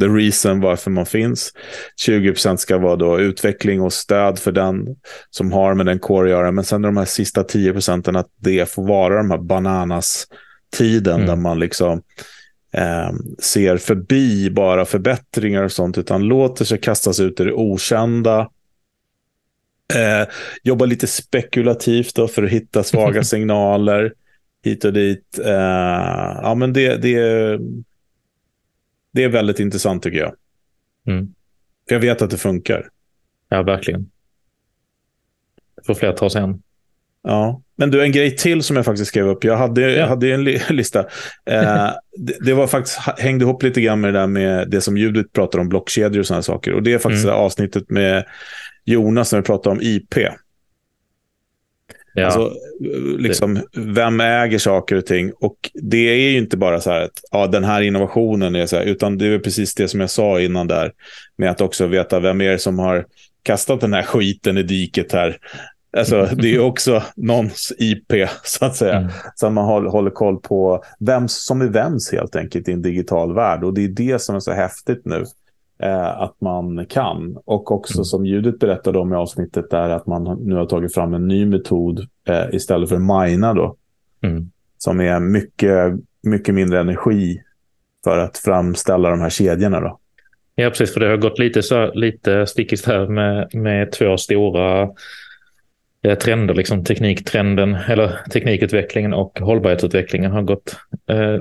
[0.00, 1.52] the reason varför man finns.
[2.06, 4.96] 20% ska vara då utveckling och stöd för den
[5.30, 6.52] som har med den core att göra.
[6.52, 11.26] Men sen de här sista 10 procenten att det får vara de här bananas-tiden mm.
[11.26, 12.02] där man liksom
[12.72, 18.50] eh, ser förbi bara förbättringar och sånt, utan låter sig kastas ut i det okända.
[19.94, 20.28] Eh,
[20.62, 24.14] jobba lite spekulativt då för att hitta svaga signaler
[24.62, 25.38] hit och dit.
[25.44, 25.52] Eh,
[26.42, 27.16] ja, men det, det,
[29.12, 30.34] det är väldigt intressant tycker jag.
[31.06, 31.34] Mm.
[31.88, 32.88] Jag vet att det funkar.
[33.48, 34.10] Ja, verkligen.
[35.76, 36.62] Det får fler ta sig an.
[37.22, 39.44] Ja, men du, en grej till som jag faktiskt skrev upp.
[39.44, 40.06] Jag hade, ja.
[40.06, 41.00] hade en li lista.
[41.46, 44.96] Eh, det, det, var faktiskt, hängde ihop lite grann med det där med det som
[44.96, 46.72] Judith pratar om, blockkedjor och sådana saker.
[46.72, 47.36] Och det är faktiskt mm.
[47.36, 48.24] avsnittet med
[48.84, 50.14] Jonas när vi pratar om IP.
[52.14, 52.26] Ja.
[52.26, 52.52] Alltså,
[53.18, 55.32] liksom, vem äger saker och ting?
[55.32, 58.76] Och det är ju inte bara så här att ja, den här innovationen är så
[58.76, 60.92] här, utan det är precis det som jag sa innan där.
[61.36, 63.06] Med att också veta vem är det som har
[63.42, 65.38] kastat den här skiten i diket här.
[65.96, 68.12] Alltså, det är också någons IP,
[68.44, 68.96] så att säga.
[68.96, 69.10] Mm.
[69.34, 73.34] Så man håller, håller koll på vem som är vems helt enkelt i en digital
[73.34, 73.64] värld.
[73.64, 75.24] Och det är det som är så häftigt nu
[75.82, 77.38] eh, att man kan.
[77.44, 78.04] Och också mm.
[78.04, 81.46] som Judith berättade om i avsnittet där att man nu har tagit fram en ny
[81.46, 83.76] metod eh, istället för mina då.
[84.22, 84.50] Mm.
[84.78, 87.42] Som är mycket, mycket mindre energi
[88.04, 89.98] för att framställa de här kedjorna då.
[90.54, 90.94] Ja, precis.
[90.94, 94.88] För det har gått lite, så, lite stick i stäv med, med två stora
[96.02, 100.76] Eh, trender, liksom tekniktrenden eller teknikutvecklingen och hållbarhetsutvecklingen har gått.
[101.06, 101.40] Eh,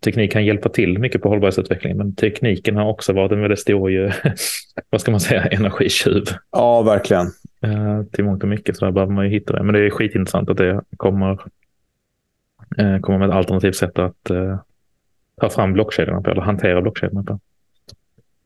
[0.00, 3.90] teknik kan hjälpa till mycket på hållbarhetsutvecklingen, men tekniken har också varit en väldigt stor,
[3.90, 4.10] ju,
[4.90, 6.24] vad ska man säga, energitjuv.
[6.52, 7.26] Ja, verkligen.
[7.62, 9.62] Eh, till mångt och mycket, så där behöver man ju hitta det.
[9.62, 11.30] Men det är skitintressant att det kommer,
[12.78, 14.30] eh, kommer med ett alternativt sätt att
[15.40, 17.40] ta fram blockkedjorna på eller hantera blockkedjorna på.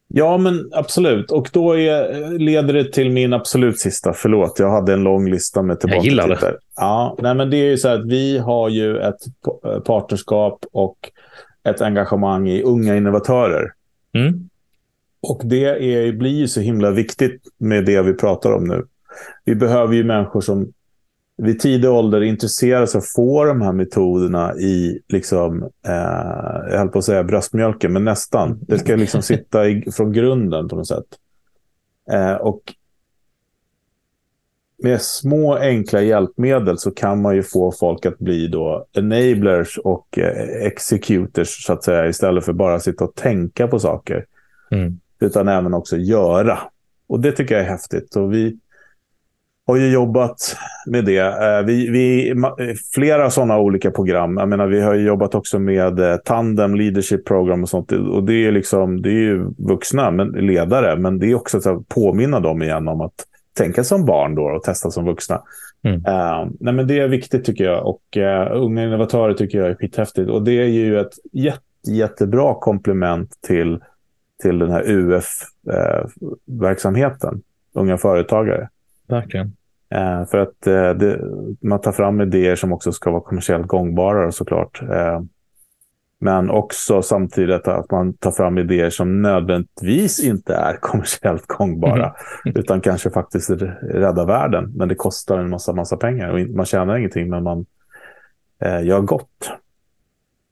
[0.08, 1.30] Ja, men absolut.
[1.30, 4.12] Och då är, leder det till min absolut sista.
[4.12, 5.96] Förlåt, jag hade en lång lista med tillbaka.
[5.96, 6.56] Jag gillar det.
[6.76, 9.20] Ja, nej, men det är ju så att vi har ju ett
[9.84, 10.96] partnerskap och
[11.68, 13.72] ett engagemang i unga innovatörer.
[14.12, 14.48] Mm.
[15.20, 18.84] Och det är, blir ju så himla viktigt med det vi pratar om nu.
[19.44, 20.72] Vi behöver ju människor som
[21.36, 26.88] vid tidig ålder intresserar sig och får de här metoderna i, liksom, eh, jag höll
[26.88, 28.58] på att säga bröstmjölken, men nästan.
[28.60, 31.06] Det ska liksom sitta i, från grunden på något sätt.
[32.12, 32.60] Eh, och
[34.82, 40.18] med små enkla hjälpmedel så kan man ju få folk att bli då enablers och
[40.18, 44.24] eh, executors så att säga istället för bara sitta och tänka på saker.
[44.70, 45.00] Mm.
[45.20, 46.58] Utan även också göra.
[47.06, 48.16] Och det tycker jag är häftigt.
[48.16, 48.58] Och vi,
[49.66, 51.18] har ju jobbat med det.
[51.18, 52.34] Eh, vi, vi,
[52.94, 54.36] flera sådana olika program.
[54.36, 57.92] Jag menar, vi har jobbat också med eh, Tandem Leadership Program och sånt.
[57.92, 61.88] Och det är, liksom, det är ju vuxna men, ledare, men det är också att
[61.88, 63.14] påminna dem igen om att
[63.56, 65.42] tänka som barn då och testa som vuxna.
[65.82, 65.96] Mm.
[65.96, 69.74] Uh, nej, men det är viktigt tycker jag och uh, unga innovatörer tycker jag är
[69.74, 70.30] skithäftigt.
[70.30, 73.80] Och det är ju ett jätte, jättebra komplement till,
[74.42, 77.40] till den här UF-verksamheten, uh,
[77.72, 78.68] unga företagare.
[79.08, 79.56] Verkligen.
[79.94, 80.60] Uh, för att
[80.98, 81.20] det,
[81.60, 84.82] man tar fram idéer som också ska vara kommersiellt gångbara såklart.
[86.18, 92.14] Men också samtidigt att man tar fram idéer som nödvändigtvis inte är kommersiellt gångbara.
[92.44, 92.60] Mm.
[92.60, 93.50] Utan kanske faktiskt
[93.82, 94.72] räddar världen.
[94.74, 96.28] Men det kostar en massa, massa pengar.
[96.28, 97.66] Och man tjänar ingenting men man
[98.58, 99.50] eh, gör gott.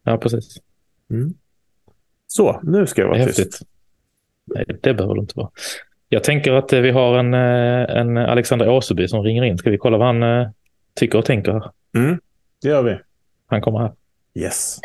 [0.04, 0.56] Ja, precis.
[1.10, 1.34] Mm.
[2.26, 3.52] Så, nu ska jag vara Häftigt.
[3.52, 3.62] tyst.
[4.44, 5.50] Nej, det behöver det inte vara.
[6.14, 9.58] Jag tänker att vi har en, eh, en Alexander Åseby som ringer in.
[9.58, 10.48] Ska vi kolla vad han eh,
[10.96, 11.62] tycker och tänker?
[11.96, 12.18] Mm,
[12.62, 12.96] det gör vi.
[13.46, 13.92] Han kommer här.
[14.34, 14.80] Yes.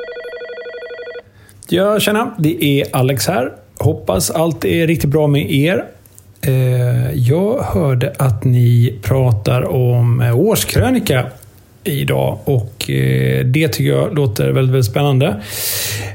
[1.69, 2.35] Ja, tjena.
[2.39, 3.53] Det är Alex här.
[3.79, 5.85] Hoppas allt är riktigt bra med er.
[6.41, 11.25] Eh, jag hörde att ni pratar om årskrönika
[11.83, 15.41] idag och eh, det tycker jag låter väldigt, väldigt spännande.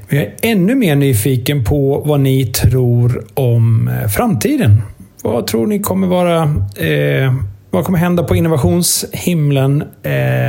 [0.08, 4.82] Men jag är ännu mer nyfiken på vad ni tror om eh, framtiden.
[5.24, 6.54] Vad tror ni kommer vara...
[7.70, 9.84] vad kommer hända på innovationshimlen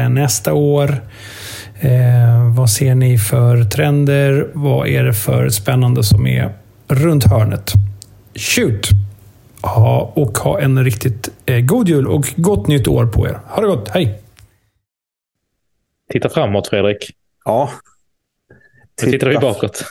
[0.09, 1.01] nästa år?
[1.79, 4.49] Eh, vad ser ni för trender?
[4.53, 6.53] Vad är det för spännande som är
[6.87, 7.73] runt hörnet?
[8.35, 8.89] Shoot!
[9.61, 13.39] Ja, och ha en riktigt eh, god jul och gott nytt år på er.
[13.47, 14.21] Ha det gott, hej!
[16.11, 17.11] Titta framåt Fredrik.
[17.45, 17.69] Ja.
[19.03, 19.85] Nu tittar vi bakåt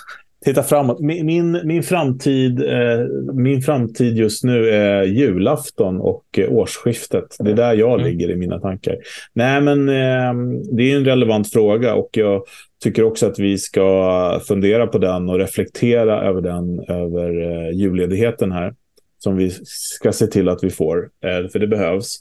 [0.45, 1.01] titta framåt.
[1.01, 7.37] Min, min, min, framtid, eh, min framtid just nu är julafton och eh, årsskiftet.
[7.39, 8.07] Det är där jag mm.
[8.07, 8.97] ligger i mina tankar.
[9.33, 10.35] Nej, men eh,
[10.77, 12.43] det är en relevant fråga och jag
[12.83, 18.53] tycker också att vi ska fundera på den och reflektera över den över eh, julledigheten
[18.53, 18.75] här.
[19.19, 22.17] Som vi ska se till att vi får, eh, för det behövs.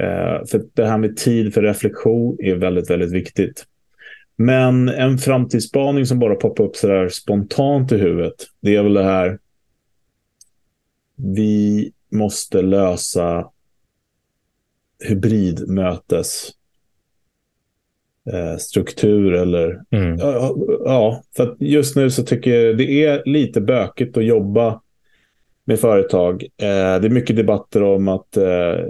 [0.00, 3.64] Eh, för det här med tid för reflektion är väldigt, väldigt viktigt.
[4.36, 8.94] Men en framtidsspaning som bara poppar upp så där spontant i huvudet, det är väl
[8.94, 9.38] det här.
[11.16, 13.50] Vi måste lösa
[15.04, 16.50] hybridmötes
[18.32, 18.56] eh,
[19.42, 20.18] eller mm.
[20.18, 24.80] ja, ja, för just nu så tycker jag det är lite bökigt att jobba
[25.66, 26.42] med företag.
[26.42, 28.86] Eh, det är mycket debatter om att eh,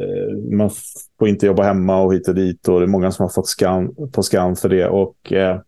[0.53, 0.71] man
[1.19, 2.69] får inte jobba hemma och hit och dit.
[2.69, 4.89] Och det är många som har fått skam, på skam för det.
[4.89, 5.61] Och, eh,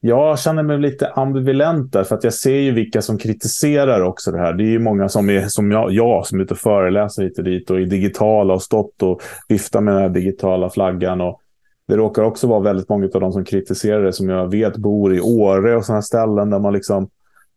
[0.00, 4.32] jag känner mig lite ambivalent där, för att jag ser ju vilka som kritiserar också
[4.32, 4.52] det här.
[4.52, 7.38] Det är ju många som är som jag, jag som är ute och föreläser hit
[7.38, 11.20] och dit och är digitala och stått och viftar med den här digitala flaggan.
[11.20, 11.40] Och
[11.88, 15.14] det råkar också vara väldigt många av de som kritiserar det som jag vet bor
[15.14, 17.08] i Åre och sådana ställen där man liksom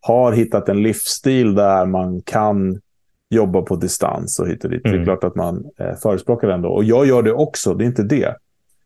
[0.01, 2.81] har hittat en livsstil där man kan
[3.29, 4.85] jobba på distans och hit och dit.
[4.85, 4.91] Mm.
[4.91, 5.05] Det är mm.
[5.05, 6.69] klart att man eh, förespråkar det ändå.
[6.69, 8.35] Och jag gör det också, det är inte det.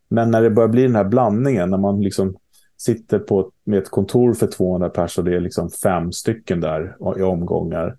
[0.08, 2.36] Men när det börjar bli den här blandningen, när man liksom
[2.76, 6.96] sitter på, med ett kontor för 200 personer och det är liksom fem stycken där
[7.18, 7.96] i omgångar.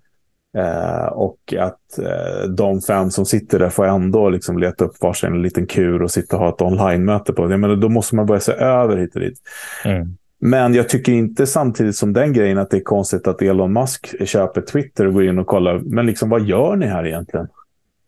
[0.56, 5.42] Eh, och att eh, de fem som sitter där får ändå liksom leta upp varsin
[5.42, 7.50] liten kur och sitta och ha ett online-möte på.
[7.50, 9.38] Jag menar, då måste man börja se över hit och dit.
[9.84, 10.16] Mm.
[10.38, 14.26] Men jag tycker inte samtidigt som den grejen att det är konstigt att Elon Musk
[14.28, 15.78] köper Twitter och går in och kollar.
[15.78, 17.48] Men liksom vad gör ni här egentligen?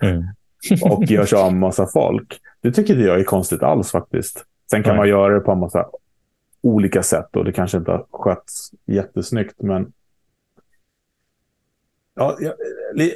[0.03, 0.25] Mm.
[0.83, 2.41] och gör sig av med massa folk.
[2.61, 4.45] Det tycker inte jag är konstigt alls faktiskt.
[4.71, 4.99] Sen kan Nej.
[4.99, 5.87] man göra det på en massa
[6.63, 9.63] olika sätt och det kanske inte har skötts jättesnyggt.
[9.63, 9.93] Men
[12.15, 12.39] ja,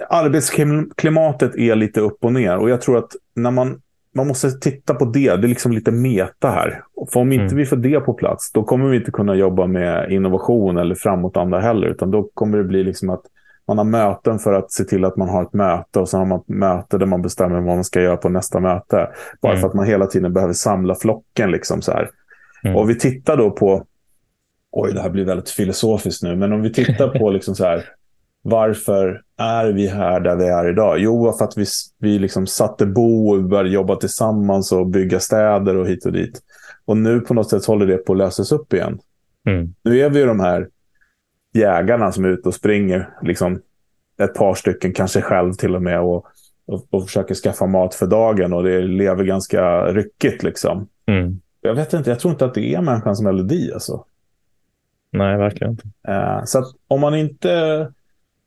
[0.08, 3.82] arbetsklimatet är lite upp och ner och jag tror att när man
[4.14, 5.36] man måste titta på det.
[5.36, 6.82] Det är liksom lite meta här.
[7.12, 7.56] För om inte mm.
[7.56, 11.60] vi får det på plats, då kommer vi inte kunna jobba med innovation eller framåtanda
[11.60, 11.86] heller.
[11.86, 13.22] Utan då kommer det bli liksom att
[13.66, 16.26] man har möten för att se till att man har ett möte och sen har
[16.26, 19.08] man ett möte där man bestämmer vad man ska göra på nästa möte.
[19.42, 19.60] Bara mm.
[19.60, 21.50] för att man hela tiden behöver samla flocken.
[21.50, 22.10] Liksom så här.
[22.64, 22.76] Mm.
[22.76, 23.84] Och vi tittar då på,
[24.72, 27.84] oj det här blir väldigt filosofiskt nu, men om vi tittar på liksom så här,
[28.46, 30.98] varför är vi här där vi är idag?
[30.98, 31.66] Jo, för att vi,
[31.98, 36.42] vi liksom satte bo och började jobba tillsammans och bygga städer och hit och dit.
[36.84, 38.98] Och nu på något sätt håller det på att lösas upp igen.
[39.46, 39.74] Mm.
[39.82, 40.68] Nu är vi ju de här
[41.52, 43.60] jägarna som är ute och springer, liksom
[44.18, 46.26] ett par stycken, kanske själv till och med, och,
[46.66, 50.42] och, och försöker skaffa mat för dagen och det lever ganska ryckigt.
[50.42, 50.88] Liksom.
[51.06, 51.40] Mm.
[51.60, 53.72] Jag vet inte, jag tror inte att det är människans melodi.
[53.72, 54.04] Alltså.
[55.12, 55.88] Nej, verkligen inte.
[56.08, 57.88] Uh, så om man inte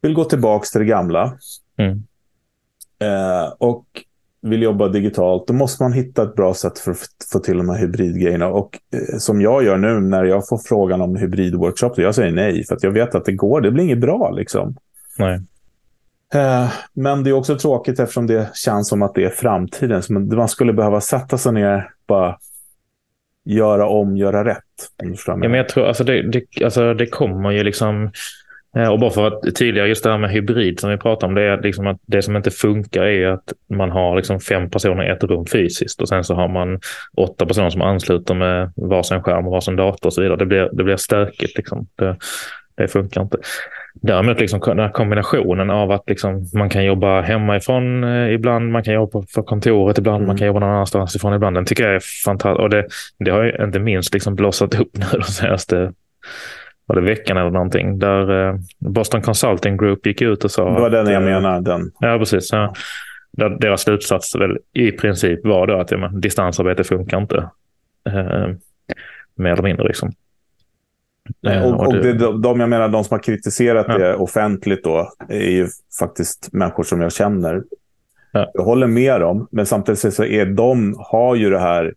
[0.02, 1.38] vill gå tillbaka till det gamla
[1.78, 2.04] mm.
[3.00, 3.86] eh, och
[4.42, 7.00] vill jobba digitalt, då måste man hitta ett bra sätt för att
[7.32, 8.48] få till de här hybridgrejerna.
[8.48, 12.64] Och eh, som jag gör nu när jag får frågan om hybridworkshop, jag säger nej,
[12.66, 14.76] för att jag vet att det går, det blir inget bra liksom.
[15.18, 15.42] Nej.
[16.34, 20.02] Eh, men det är också tråkigt eftersom det känns som att det är framtiden.
[20.10, 22.38] Man skulle behöva sätta sig ner bara
[23.46, 24.64] göra om, göra rätt.
[25.44, 28.12] Ja, men jag tror alltså det, det, alltså det kommer ju liksom
[28.86, 31.42] och bara för att tydliggöra just det här med hybrid som vi pratar om, det
[31.42, 35.10] är liksom att det som inte funkar är att man har liksom fem personer i
[35.10, 36.80] ett rum fysiskt och sen så har man
[37.18, 40.38] åtta personer som ansluter med varsin skärm och varsin dator och så vidare.
[40.38, 41.58] Det blir, det blir stökigt.
[41.58, 41.88] Liksom.
[41.96, 42.16] Det,
[42.78, 43.38] det funkar inte.
[43.94, 48.84] Däremot liksom den här kombinationen av att liksom man kan jobba hemifrån eh, ibland, man
[48.84, 50.28] kan jobba för kontoret ibland, mm.
[50.28, 51.56] man kan jobba någon annanstans ifrån ibland.
[51.56, 52.60] Den tycker jag är fantastisk.
[52.60, 52.88] Och det,
[53.20, 55.94] det har ju inte minst liksom blossat upp nu de senaste
[56.88, 60.74] var det veckan eller någonting, där eh, Boston Consulting Group gick ut och sa...
[60.74, 61.62] Det var den jag eh, menar.
[61.62, 61.92] Den.
[62.00, 62.52] Ja, precis.
[62.52, 62.74] Ja.
[63.32, 67.50] Där deras slutsats väl i princip var då att ja, men, distansarbete funkar inte.
[68.10, 68.48] Eh,
[69.36, 70.12] mer eller mindre liksom.
[71.42, 73.98] Nej, och, och det, de, jag menar, de som har kritiserat ja.
[73.98, 75.68] det offentligt då, är ju
[76.00, 77.64] faktiskt människor som jag känner.
[78.32, 78.52] Ja.
[78.54, 81.94] Jag håller med dem, men samtidigt så är de, har ju det här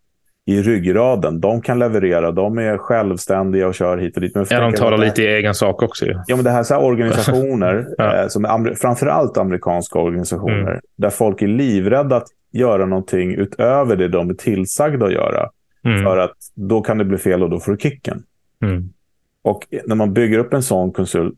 [0.46, 1.40] i ryggraden.
[1.40, 4.34] De kan leverera, de är självständiga och kör hit och dit.
[4.34, 6.06] Men ja, de talar lite i egen sak också.
[6.06, 6.14] Ju.
[6.26, 8.16] Ja, men det här, så här organisationer, ja.
[8.16, 10.80] eh, som är framförallt amerikanska organisationer, mm.
[10.96, 15.48] där folk är livrädda att göra någonting utöver det de är tillsagda att göra.
[15.84, 16.02] Mm.
[16.02, 18.22] För att då kan det bli fel och då får du kicken.
[18.62, 18.88] Mm.
[19.42, 21.32] Och när man bygger upp en sån, konsul,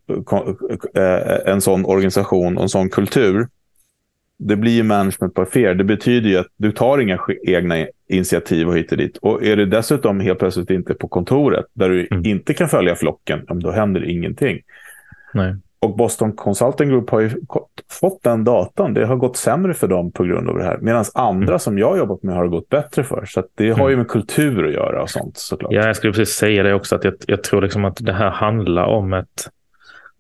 [0.95, 3.47] eh, en sån organisation och en sån kultur
[4.47, 5.75] det blir ju management by fear.
[5.75, 9.17] Det betyder ju att du tar inga egna initiativ och hit och dit.
[9.17, 12.27] Och är du dessutom helt plötsligt inte på kontoret där du mm.
[12.27, 14.61] inte kan följa flocken, då händer ingenting.
[15.35, 15.57] Nej.
[15.81, 17.31] Och Boston Consulting Group har ju
[17.91, 18.95] fått den datan.
[18.95, 20.79] Det har gått sämre för dem på grund av det här.
[20.81, 21.59] Medan andra mm.
[21.59, 23.25] som jag har jobbat med har gått bättre för.
[23.25, 23.99] Så det har ju mm.
[23.99, 25.73] med kultur att göra och sånt såklart.
[25.73, 26.97] Ja, jag skulle precis säga det också.
[26.97, 29.49] att Jag, jag tror liksom att det här handlar om ett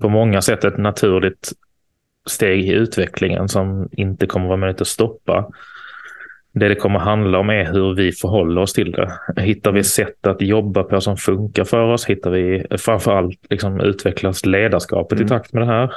[0.00, 1.52] på många sätt ett naturligt
[2.30, 5.50] steg i utvecklingen som inte kommer vara möjligt att stoppa.
[6.54, 9.12] Det det kommer handla om är hur vi förhåller oss till det.
[9.36, 12.06] Hittar vi sätt att jobba på som funkar för oss?
[12.06, 15.26] Hittar vi framförallt liksom utvecklas ledarskapet mm.
[15.26, 15.92] i takt med det här?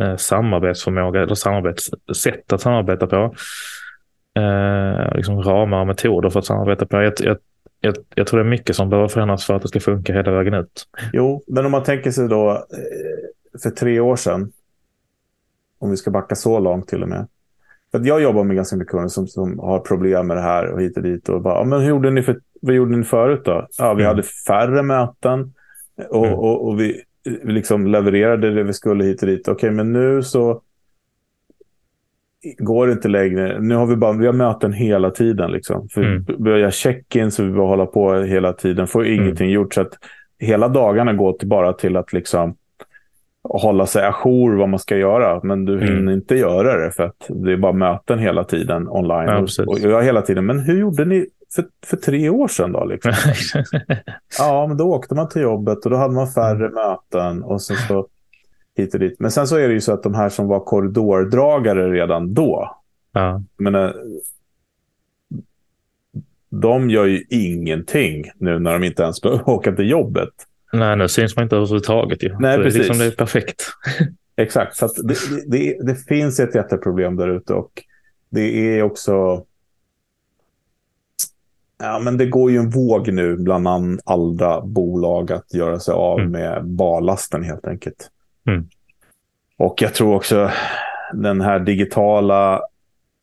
[0.00, 3.34] Eh, samarbetsförmåga eller samarbetssätt att samarbeta på.
[4.36, 7.02] Eh, liksom ramar och metoder för att samarbeta på.
[7.02, 7.36] Jag, jag,
[7.80, 10.30] jag, jag, tror det är mycket som behöver förändras för att det ska funka hela
[10.30, 10.86] vägen ut.
[11.12, 14.52] Jo, men om man tänker sig då eh, för tre år sedan
[15.84, 17.26] om vi ska backa så långt till och med.
[17.92, 20.82] För jag jobbar med ganska mycket kunder som, som har problem med det här och
[20.82, 21.28] hit och dit.
[21.28, 23.66] Och bara, men hur gjorde ni för, vad gjorde ni förut då?
[23.78, 24.06] Ja, vi mm.
[24.06, 25.52] hade färre möten
[26.10, 26.38] och, mm.
[26.38, 27.02] och, och vi,
[27.42, 29.48] vi liksom levererade det vi skulle hit och dit.
[29.48, 30.62] Okej, men nu så
[32.58, 33.60] går det inte längre.
[33.60, 35.50] Nu har vi bara vi har möten hela tiden.
[35.50, 35.88] Liksom.
[35.88, 36.24] För mm.
[36.38, 38.86] Börjar check-in så vi bara hålla på hela tiden.
[38.86, 39.22] Får mm.
[39.22, 39.74] ingenting gjort.
[39.74, 39.98] Så att
[40.38, 42.56] hela dagarna går till bara till att liksom
[43.44, 45.40] hålla sig ajour vad man ska göra.
[45.42, 46.14] Men du hinner mm.
[46.14, 49.46] inte göra det för att det är bara möten hela tiden online.
[49.58, 52.84] Ja, och jag hela tiden, men hur gjorde ni för, för tre år sedan då?
[52.84, 53.12] Liksom?
[54.38, 56.74] ja, men då åkte man till jobbet och då hade man färre mm.
[56.74, 58.06] möten och sen så
[58.76, 59.20] hit och dit.
[59.20, 62.76] Men sen så är det ju så att de här som var korridordragare redan då.
[63.12, 63.42] Ja.
[63.56, 63.92] Men,
[66.60, 70.32] de gör ju ingenting nu när de inte ens behöver åka till jobbet.
[70.74, 72.22] Nej, nu syns man inte överhuvudtaget.
[72.22, 72.36] Ju.
[72.38, 72.74] Nej, precis.
[72.74, 73.62] Det är, liksom, det är perfekt.
[74.36, 77.82] Exakt, så det, det, det, finns ett jätteproblem där ute och
[78.30, 79.44] det är också...
[81.78, 83.68] Ja, men det går ju en våg nu bland
[84.04, 86.32] andra bolag att göra sig av mm.
[86.32, 88.10] med barlasten helt enkelt.
[88.46, 88.68] Mm.
[89.56, 90.50] Och jag tror också
[91.12, 92.60] den här digitala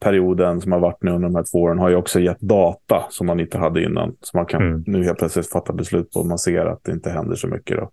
[0.02, 3.06] perioden som har varit nu under de här två åren har ju också gett data
[3.10, 4.16] som man inte hade innan.
[4.22, 4.84] Så man kan mm.
[4.88, 7.78] nu helt plötsligt fatta beslut på om man ser att det inte händer så mycket.
[7.78, 7.91] Då.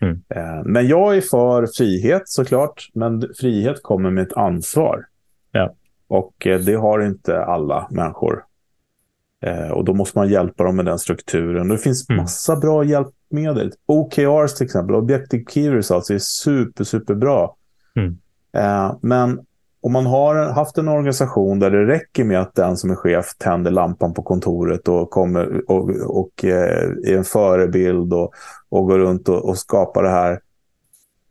[0.00, 0.22] Mm.
[0.28, 5.04] Eh, men jag är för frihet såklart, men frihet kommer med ett ansvar.
[5.52, 5.74] Ja.
[6.08, 8.44] Och eh, det har inte alla människor.
[9.42, 11.68] Eh, och då måste man hjälpa dem med den strukturen.
[11.68, 12.22] Det finns mm.
[12.22, 13.72] massa bra hjälpmedel.
[13.86, 17.56] OKRs till exempel, Objective Key Results, är super, super bra.
[17.96, 18.18] Mm.
[19.00, 19.45] Men
[19.86, 23.34] om man har haft en organisation där det räcker med att den som är chef
[23.38, 28.34] tänder lampan på kontoret och, kommer, och, och eh, är en förebild och,
[28.68, 30.40] och går runt och, och, skapar det här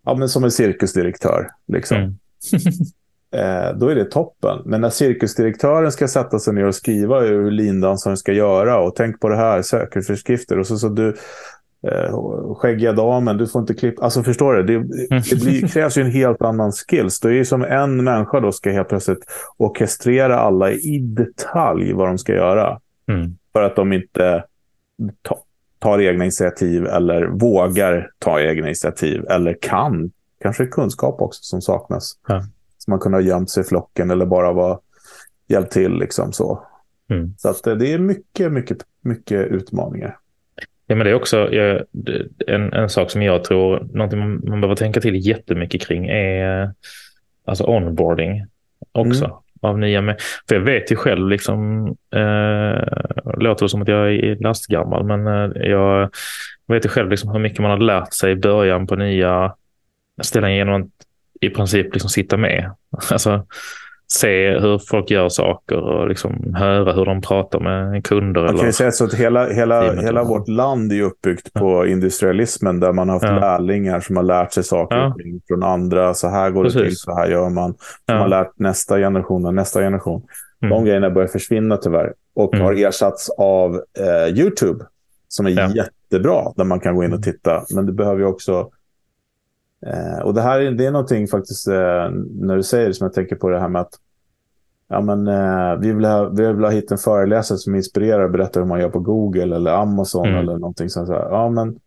[0.06, 1.49] ja, men som en cirkusdirektör.
[1.68, 1.97] Liksom.
[1.97, 2.16] Mm.
[3.72, 4.62] eh, då är det toppen.
[4.66, 9.20] Men när cirkusdirektören ska sätta sig ner och skriva hur lindansaren ska göra och tänk
[9.20, 11.16] på det här, säkerhetsföreskrifter och så, så du
[11.88, 14.03] eh, skäggiga damen, du får inte klippa.
[14.03, 14.63] Alltså förstår du?
[14.63, 14.88] Det,
[15.29, 17.19] det blir, krävs ju en helt annan skills.
[17.19, 19.25] Det är ju som en människa då ska helt plötsligt
[19.57, 22.79] orkestrera alla i detalj vad de ska göra.
[23.07, 23.38] Mm.
[23.53, 24.43] För att de inte
[25.21, 25.39] ta,
[25.79, 30.11] tar egna initiativ eller vågar ta egna initiativ eller kan.
[30.41, 32.13] Kanske kunskap också som saknas.
[32.27, 32.43] Ja.
[32.77, 34.79] Så man kunde ha gömt sig i flocken eller bara vara
[35.47, 35.93] hjälpt till.
[35.93, 36.63] Liksom, så
[37.09, 37.33] mm.
[37.38, 40.17] så att, det är mycket, mycket, mycket utmaningar.
[40.88, 41.49] Ja, men det är också
[42.47, 46.71] en, en sak som jag tror, någonting man, man behöver tänka till jättemycket kring är
[47.45, 48.45] alltså onboarding
[48.91, 49.25] också.
[49.25, 49.38] Mm.
[49.61, 50.21] Av nya med.
[50.47, 52.83] För jag vet ju själv, liksom, eh,
[53.38, 56.09] låter det som att jag är lastgammal, men eh, jag
[56.67, 59.55] vet ju själv liksom hur mycket man har lärt sig i början på nya
[60.21, 60.89] ställen genom att
[61.41, 62.71] i princip liksom sitta med.
[63.11, 63.45] Alltså,
[64.08, 68.43] se hur folk gör saker och liksom höra hur de pratar med kunder.
[68.43, 71.60] Man kan ju säga så att hela, hela, hela vårt land är uppbyggt ja.
[71.60, 73.39] på industrialismen där man har haft ja.
[73.39, 75.16] lärlingar som har lärt sig saker ja.
[75.47, 76.14] från andra.
[76.14, 76.82] Så här går Precis.
[76.82, 77.74] det till, så här gör man.
[77.74, 78.16] Som ja.
[78.16, 80.24] har lärt nästa generation och nästa generation.
[80.62, 80.76] Mm.
[80.76, 82.66] De grejerna börjar försvinna tyvärr och mm.
[82.66, 84.86] har ersatts av eh, YouTube
[85.28, 87.34] som är jättebra där man kan gå in och mm.
[87.34, 87.66] titta.
[87.76, 88.70] Men det behöver ju också
[89.86, 92.09] Eh, och det här är, det är någonting faktiskt, eh,
[92.39, 93.99] när du säger det, som jag tänker på det här med att
[94.88, 98.32] ja, men, eh, vi, vill ha, vi vill ha hit en föreläsare som inspirerar och
[98.32, 100.39] berättar hur man gör på Google eller Amazon mm.
[100.39, 101.09] eller någonting sånt.
[101.09, 101.30] Här.
[101.30, 101.80] Ja, men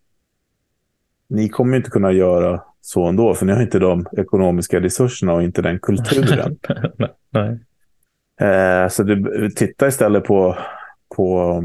[1.29, 5.43] ni kommer inte kunna göra så ändå, för ni har inte de ekonomiska resurserna och
[5.43, 6.59] inte den kulturen.
[7.31, 7.59] Nej.
[8.41, 10.57] Eh, så du, titta istället på,
[11.17, 11.63] på,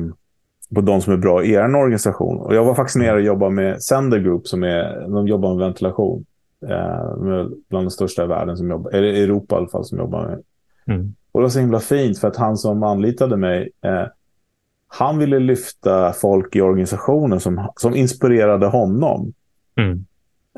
[0.76, 2.38] på de som är bra i er organisation.
[2.38, 5.65] Och jag var faktiskt nere och jobbade med Sender Group, som är, de jobbar med
[5.65, 6.26] ventilation.
[6.69, 7.15] Eh,
[7.69, 10.43] bland de största i världen, som jobbar, eller Europa i alla fall, som jobbar med.
[10.95, 11.13] Mm.
[11.32, 14.05] Och det var så himla fint, för att han som anlitade mig, eh,
[14.88, 19.34] han ville lyfta folk i organisationen som, som inspirerade honom.
[19.76, 20.05] Mm.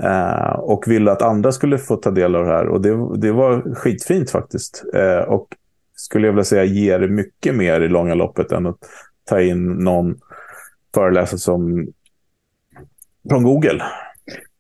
[0.02, 2.68] Eh, och ville att andra skulle få ta del av det här.
[2.68, 4.84] Och det, det var skitfint faktiskt.
[4.94, 5.48] Eh, och
[5.96, 8.78] skulle jag vilja säga ger mycket mer i långa loppet än att
[9.30, 10.16] ta in någon
[10.94, 11.88] föreläsare som
[13.30, 13.84] från Google.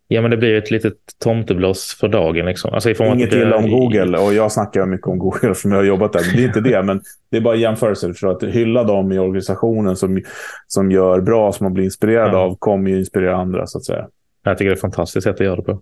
[0.07, 0.93] Ja, men det blir ett litet
[1.23, 2.45] tomteblås för dagen.
[2.45, 2.73] Liksom.
[2.73, 6.13] Alltså, Inget illa om Google och jag snackar mycket om Google som jag har jobbat
[6.13, 6.21] där.
[6.35, 7.01] Det är inte det, men
[7.31, 8.13] det är bara jämförelser.
[8.13, 10.21] För att hylla dem i organisationen som,
[10.67, 12.37] som gör bra, som man blir inspirerad ja.
[12.37, 14.07] av, kommer ju inspirera andra så att säga.
[14.43, 15.81] Jag tycker det är ett fantastiskt sätt att göra det på.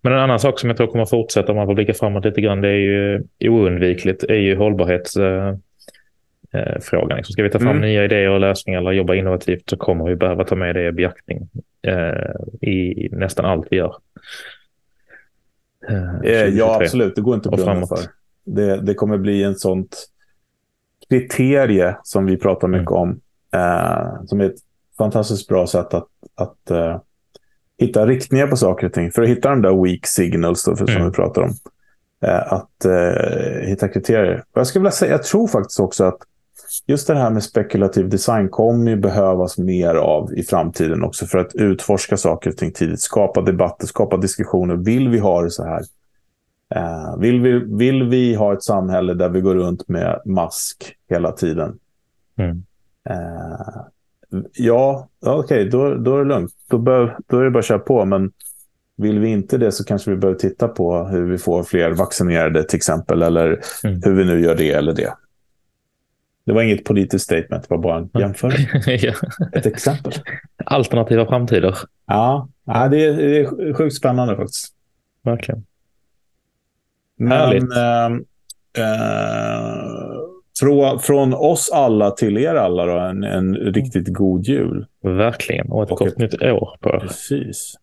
[0.00, 2.40] Men en annan sak som jag tror kommer fortsätta om man får blicka framåt lite
[2.40, 5.16] grann, det är ju oundvikligt, är ju hållbarhets
[6.56, 7.16] eh, frågan.
[7.16, 7.80] Liksom, ska vi ta fram mm.
[7.80, 10.92] nya idéer och lösningar eller jobba innovativt så kommer vi behöva ta med det i
[10.92, 11.48] beaktning
[11.82, 13.96] eh, i nästan allt vi gör.
[15.88, 17.14] Eh, eh ja, absolut.
[17.14, 17.98] Det går inte att blunda för.
[18.44, 20.06] Det, det kommer bli en sånt
[21.08, 23.00] kriterie som vi pratar mycket mm.
[23.00, 23.20] om.
[23.54, 24.60] Eh, som är ett
[24.98, 26.98] fantastiskt bra sätt att, att uh,
[27.78, 29.10] hitta riktningar på saker och ting.
[29.12, 31.06] För att hitta de där weak signals då, för, som mm.
[31.06, 31.50] vi pratar om.
[32.26, 34.44] Uh, att uh, hitta kriterier.
[34.52, 36.18] Jag skulle vilja säga, jag tror faktiskt också att
[36.86, 41.38] just det här med spekulativ design kommer ju behövas mer av i framtiden också för
[41.38, 44.76] att utforska saker och ting tidigt, skapa debatter, skapa diskussioner.
[44.76, 45.82] Vill vi ha det så här?
[46.76, 51.32] Uh, vill, vi, vill vi ha ett samhälle där vi går runt med mask hela
[51.32, 51.78] tiden?
[52.38, 52.62] Mm.
[53.10, 53.82] Uh,
[54.52, 56.52] ja, okej, okay, då, då är det lugnt.
[56.70, 58.04] Då, bör, då är det bara att köra på.
[58.04, 58.32] Men
[58.96, 62.64] vill vi inte det så kanske vi behöver titta på hur vi får fler vaccinerade
[62.64, 63.22] till exempel.
[63.22, 64.00] Eller mm.
[64.04, 65.12] hur vi nu gör det eller det.
[66.46, 68.92] Det var inget politiskt statement, det var bara en jämförelse.
[69.06, 69.12] ja.
[69.52, 70.12] Ett exempel.
[70.64, 71.76] Alternativa framtider.
[72.06, 74.74] Ja, ja det, är, det är sjukt spännande faktiskt.
[75.22, 75.66] Verkligen.
[77.18, 78.18] Men, äh,
[80.60, 84.86] från, från oss alla till er alla då, en, en riktigt god jul.
[85.02, 87.74] Verkligen, och ett och gott ett, nytt år på Precis.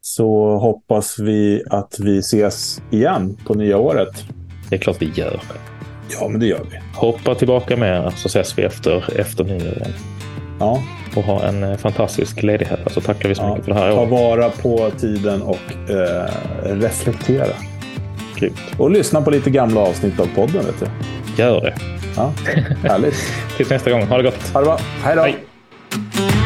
[0.00, 4.24] Så hoppas vi att vi ses igen på nya året.
[4.70, 5.40] Det är klart vi gör.
[6.20, 6.78] Ja, men det gör vi.
[6.94, 9.92] Hoppa tillbaka med så ses vi efter, efter nyår igen.
[10.58, 10.82] Ja.
[11.16, 12.78] Och ha en eh, fantastisk ledighet.
[12.78, 13.48] Så alltså, tackar vi så ja.
[13.48, 14.10] mycket för det här året.
[14.10, 16.30] Ta vara på tiden och eh,
[16.62, 17.54] reflektera.
[18.36, 18.60] Grymt.
[18.78, 20.66] Och lyssna på lite gamla avsnitt av podden.
[20.66, 20.86] Vet du.
[21.42, 21.74] Gör det.
[22.16, 22.32] Ja,
[22.88, 23.16] härligt.
[23.56, 24.06] Tills nästa gång.
[24.06, 24.48] Ha det gott.
[24.52, 24.78] Ha det bra.
[25.02, 25.22] Hej då.
[25.22, 26.41] Hej.